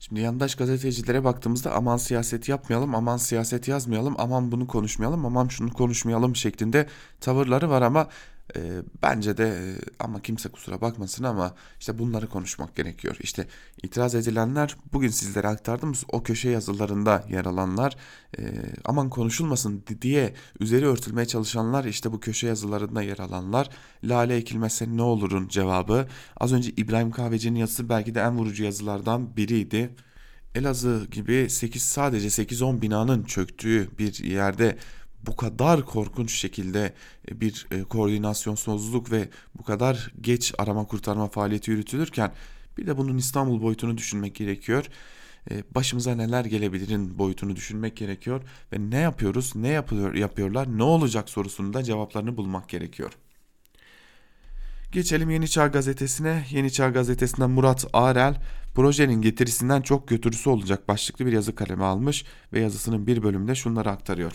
[0.00, 5.72] Şimdi yandaş gazetecilere baktığımızda aman siyaset yapmayalım, aman siyaset yazmayalım, aman bunu konuşmayalım, aman şunu
[5.72, 6.86] konuşmayalım şeklinde
[7.20, 8.08] tavırları var ama
[8.56, 13.16] e, bence de e, ama kimse kusura bakmasın ama işte bunları konuşmak gerekiyor.
[13.20, 13.46] İşte
[13.82, 17.96] itiraz edilenler bugün sizlere aktardığımız o köşe yazılarında yer alanlar
[18.38, 18.42] e,
[18.84, 23.68] aman konuşulmasın diye üzeri örtülmeye çalışanlar işte bu köşe yazılarında yer alanlar
[24.04, 26.08] lale ekilmezse ne olurun cevabı.
[26.36, 29.94] Az önce İbrahim Kahveci'nin yazısı belki de en vurucu yazılardan biriydi.
[30.54, 34.78] Elazığ gibi 8 sadece 8-10 binanın çöktüğü bir yerde
[35.28, 36.92] bu kadar korkunç şekilde
[37.30, 42.32] e, bir e, koordinasyonsuzluk ve bu kadar geç arama kurtarma faaliyeti yürütülürken
[42.78, 44.86] bir de bunun İstanbul boyutunu düşünmek gerekiyor.
[45.50, 51.28] E, başımıza neler gelebilirin boyutunu düşünmek gerekiyor ve ne yapıyoruz, ne yapıyor, yapıyorlar, ne olacak
[51.28, 53.12] sorusunda cevaplarını bulmak gerekiyor.
[54.92, 56.46] Geçelim Yeni Çağ Gazetesi'ne.
[56.50, 58.34] Yeni Çağ Gazetesi'nden Murat Arel
[58.74, 63.90] projenin getirisinden çok götürüsü olacak başlıklı bir yazı kaleme almış ve yazısının bir bölümünde şunları
[63.90, 64.32] aktarıyor.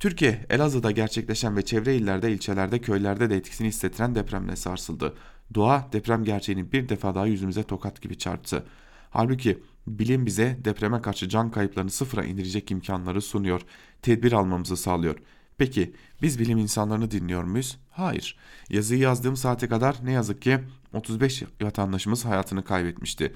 [0.00, 5.14] Türkiye, Elazığ'da gerçekleşen ve çevre illerde, ilçelerde, köylerde de etkisini hissettiren depremle sarsıldı.
[5.54, 8.66] Doğa deprem gerçeğini bir defa daha yüzümüze tokat gibi çarptı.
[9.10, 13.60] Halbuki bilim bize depreme karşı can kayıplarını sıfıra indirecek imkanları sunuyor,
[14.02, 15.16] tedbir almamızı sağlıyor.
[15.58, 17.78] Peki biz bilim insanlarını dinliyor muyuz?
[17.90, 18.36] Hayır.
[18.70, 20.58] Yazıyı yazdığım saate kadar ne yazık ki
[20.92, 23.34] 35 vatandaşımız hayatını kaybetmişti.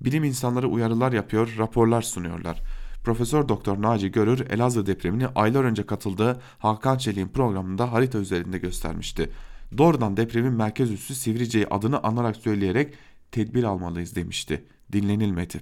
[0.00, 2.62] Bilim insanları uyarılar yapıyor, raporlar sunuyorlar.
[3.06, 9.30] Profesör Doktor Naci Görür Elazığ depremini aylar önce katıldığı Hakan Çelik'in programında harita üzerinde göstermişti.
[9.78, 12.94] Doğrudan depremin merkez üssü Sivrice'yi adını anarak söyleyerek
[13.32, 14.64] tedbir almalıyız demişti.
[14.92, 15.60] Dinlenilmedi.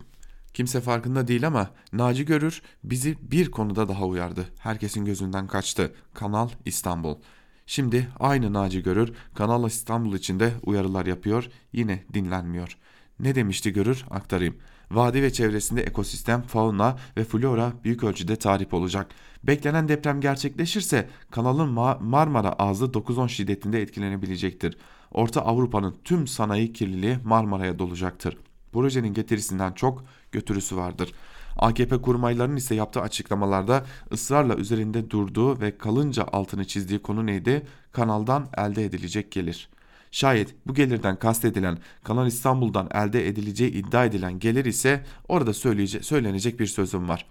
[0.55, 4.47] Kimse farkında değil ama Naci Görür bizi bir konuda daha uyardı.
[4.59, 5.95] Herkesin gözünden kaçtı.
[6.15, 7.17] Kanal İstanbul.
[7.67, 12.79] Şimdi aynı Naci Görür Kanal İstanbul içinde uyarılar yapıyor yine dinlenmiyor.
[13.21, 14.57] Ne demişti Görür aktarayım.
[14.95, 19.07] Vadi ve çevresinde ekosistem, fauna ve flora büyük ölçüde tahrip olacak.
[19.45, 21.69] Beklenen deprem gerçekleşirse kanalın
[22.01, 24.77] Marmara ağzı 9-10 şiddetinde etkilenebilecektir.
[25.13, 28.37] Orta Avrupa'nın tüm sanayi kirliliği Marmara'ya dolacaktır.
[28.73, 31.13] Projenin getirisinden çok götürüsü vardır.
[31.57, 37.67] AKP kurmaylarının ise yaptığı açıklamalarda ısrarla üzerinde durduğu ve kalınca altını çizdiği konu neydi?
[37.93, 39.69] Kanaldan elde edilecek gelir.
[40.15, 45.53] Şayet bu gelirden kastedilen Kanal İstanbul'dan elde edileceği iddia edilen gelir ise orada
[46.03, 47.27] söylenecek bir sözüm var.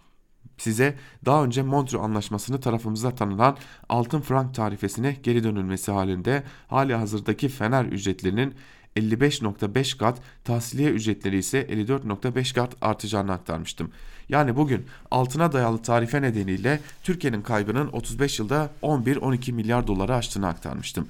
[0.57, 3.57] Size daha önce Montreux Anlaşması'nı tarafımıza tanınan
[3.89, 8.53] altın frank tarifesine geri dönülmesi halinde hali hazırdaki fener ücretlerinin
[8.97, 13.91] 55.5 kat, tahsiliye ücretleri ise 54.5 kat artacağını aktarmıştım.
[14.29, 21.07] Yani bugün altına dayalı tarife nedeniyle Türkiye'nin kaybının 35 yılda 11-12 milyar doları aştığını aktarmıştım.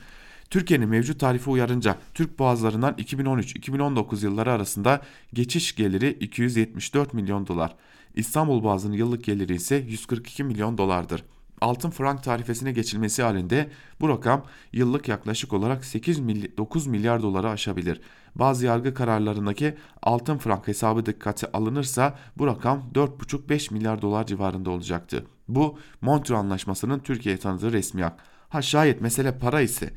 [0.54, 5.02] Türkiye'nin mevcut tarifi uyarınca Türk boğazlarından 2013-2019 yılları arasında
[5.34, 7.76] geçiş geliri 274 milyon dolar.
[8.16, 11.24] İstanbul Boğazı'nın yıllık geliri ise 142 milyon dolardır.
[11.62, 13.70] Altın frank tarifesine geçilmesi halinde
[14.02, 18.02] bu rakam yıllık yaklaşık olarak 8 mily 9 milyar doları aşabilir.
[18.36, 25.26] Bazı yargı kararlarındaki altın frank hesabı dikkate alınırsa bu rakam 4,5-5 milyar dolar civarında olacaktı.
[25.48, 28.20] Bu Montreux Anlaşması'nın Türkiye'ye tanıdığı resmi hak.
[28.50, 29.94] Ha şayet mesele para ise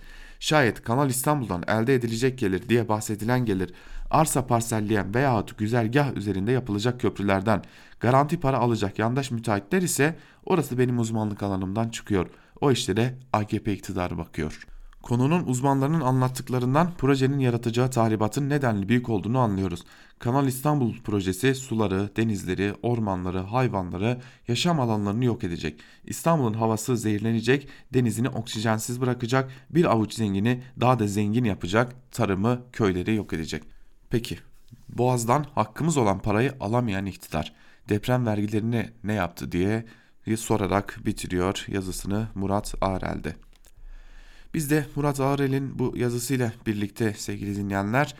[0.46, 3.72] Şayet Kanal İstanbul'dan elde edilecek gelir diye bahsedilen gelir
[4.10, 7.62] arsa parselleyen veyahut güzergah üzerinde yapılacak köprülerden
[8.00, 12.26] garanti para alacak yandaş müteahhitler ise orası benim uzmanlık alanımdan çıkıyor.
[12.60, 14.75] O işlere AKP iktidarı bakıyor.''
[15.06, 19.84] Konunun uzmanlarının anlattıklarından projenin yaratacağı tahribatın nedenli büyük olduğunu anlıyoruz.
[20.18, 25.80] Kanal İstanbul projesi suları, denizleri, ormanları, hayvanları, yaşam alanlarını yok edecek.
[26.04, 33.14] İstanbul'un havası zehirlenecek, denizini oksijensiz bırakacak, bir avuç zengini daha da zengin yapacak, tarımı, köyleri
[33.14, 33.62] yok edecek.
[34.10, 34.38] Peki,
[34.88, 37.52] Boğaz'dan hakkımız olan parayı alamayan iktidar
[37.88, 39.84] deprem vergilerini ne yaptı diye
[40.36, 43.45] sorarak bitiriyor yazısını Murat Arel'de.
[44.56, 48.14] Biz de Murat Ağrel'in bu yazısıyla birlikte sevgili dinleyenler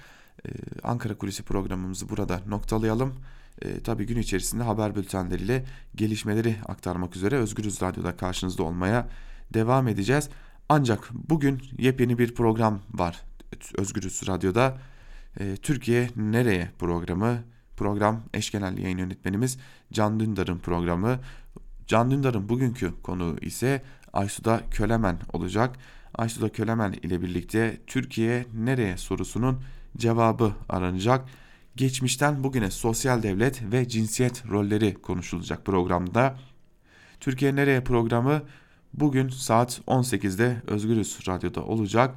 [0.47, 0.51] e,
[0.83, 3.15] Ankara Kulisi programımızı burada noktalayalım.
[3.63, 5.65] e, tabii gün içerisinde haber bültenleriyle
[5.95, 9.09] gelişmeleri aktarmak üzere Özgürüz Radyo'da karşınızda olmaya
[9.55, 10.29] devam edeceğiz.
[10.69, 13.23] Ancak bugün yepyeni bir program var
[13.79, 14.79] Özgürüz Radyo'da.
[15.41, 17.39] E, Türkiye Nereye programı.
[17.77, 19.59] Program eş genel yayın yönetmenimiz
[19.93, 21.19] Can Dündar'ın programı.
[21.87, 23.83] Can Dündar'ın bugünkü konuğu ise
[24.13, 25.77] Aysuda Kölemen olacak.
[26.17, 29.61] Aysuda Kölemen ile birlikte Türkiye nereye sorusunun
[29.97, 31.29] cevabı aranacak.
[31.77, 36.39] Geçmişten bugüne sosyal devlet ve cinsiyet rolleri konuşulacak programda.
[37.21, 38.43] Türkiye Nereye programı
[38.95, 42.15] bugün saat 18'de Özgürüz Radyo'da olacak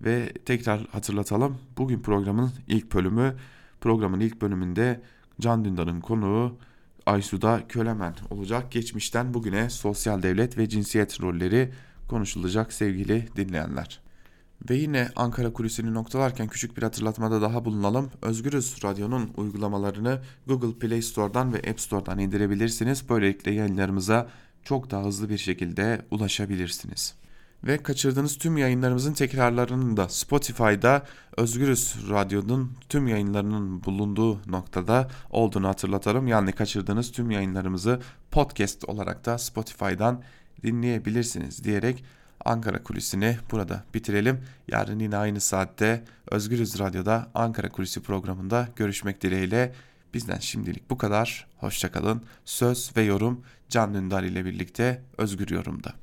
[0.00, 1.58] ve tekrar hatırlatalım.
[1.78, 3.36] Bugün programın ilk bölümü
[3.80, 5.00] programın ilk bölümünde
[5.40, 6.58] Can Dündar'ın konuğu
[7.06, 8.72] Aysu'da Kölemen olacak.
[8.72, 11.72] Geçmişten bugüne sosyal devlet ve cinsiyet rolleri
[12.08, 14.00] konuşulacak sevgili dinleyenler.
[14.70, 18.10] Ve yine Ankara kulisini noktalarken küçük bir hatırlatmada daha bulunalım.
[18.22, 23.08] Özgürüz Radyo'nun uygulamalarını Google Play Store'dan ve App Store'dan indirebilirsiniz.
[23.08, 24.28] Böylelikle yayınlarımıza
[24.64, 27.14] çok daha hızlı bir şekilde ulaşabilirsiniz.
[27.64, 31.02] Ve kaçırdığınız tüm yayınlarımızın tekrarlarının da Spotify'da
[31.36, 36.26] Özgürüz Radyo'nun tüm yayınlarının bulunduğu noktada olduğunu hatırlatalım.
[36.26, 38.00] Yani kaçırdığınız tüm yayınlarımızı
[38.30, 40.22] podcast olarak da Spotify'dan
[40.64, 42.04] dinleyebilirsiniz diyerek
[42.44, 44.40] Ankara Kulisi'ni burada bitirelim.
[44.68, 49.72] Yarın yine aynı saatte Özgürüz Radyo'da Ankara Kulisi programında görüşmek dileğiyle.
[50.14, 51.46] Bizden şimdilik bu kadar.
[51.58, 52.22] Hoşçakalın.
[52.44, 55.94] Söz ve yorum Can Dündar ile birlikte Özgür Yorum'da.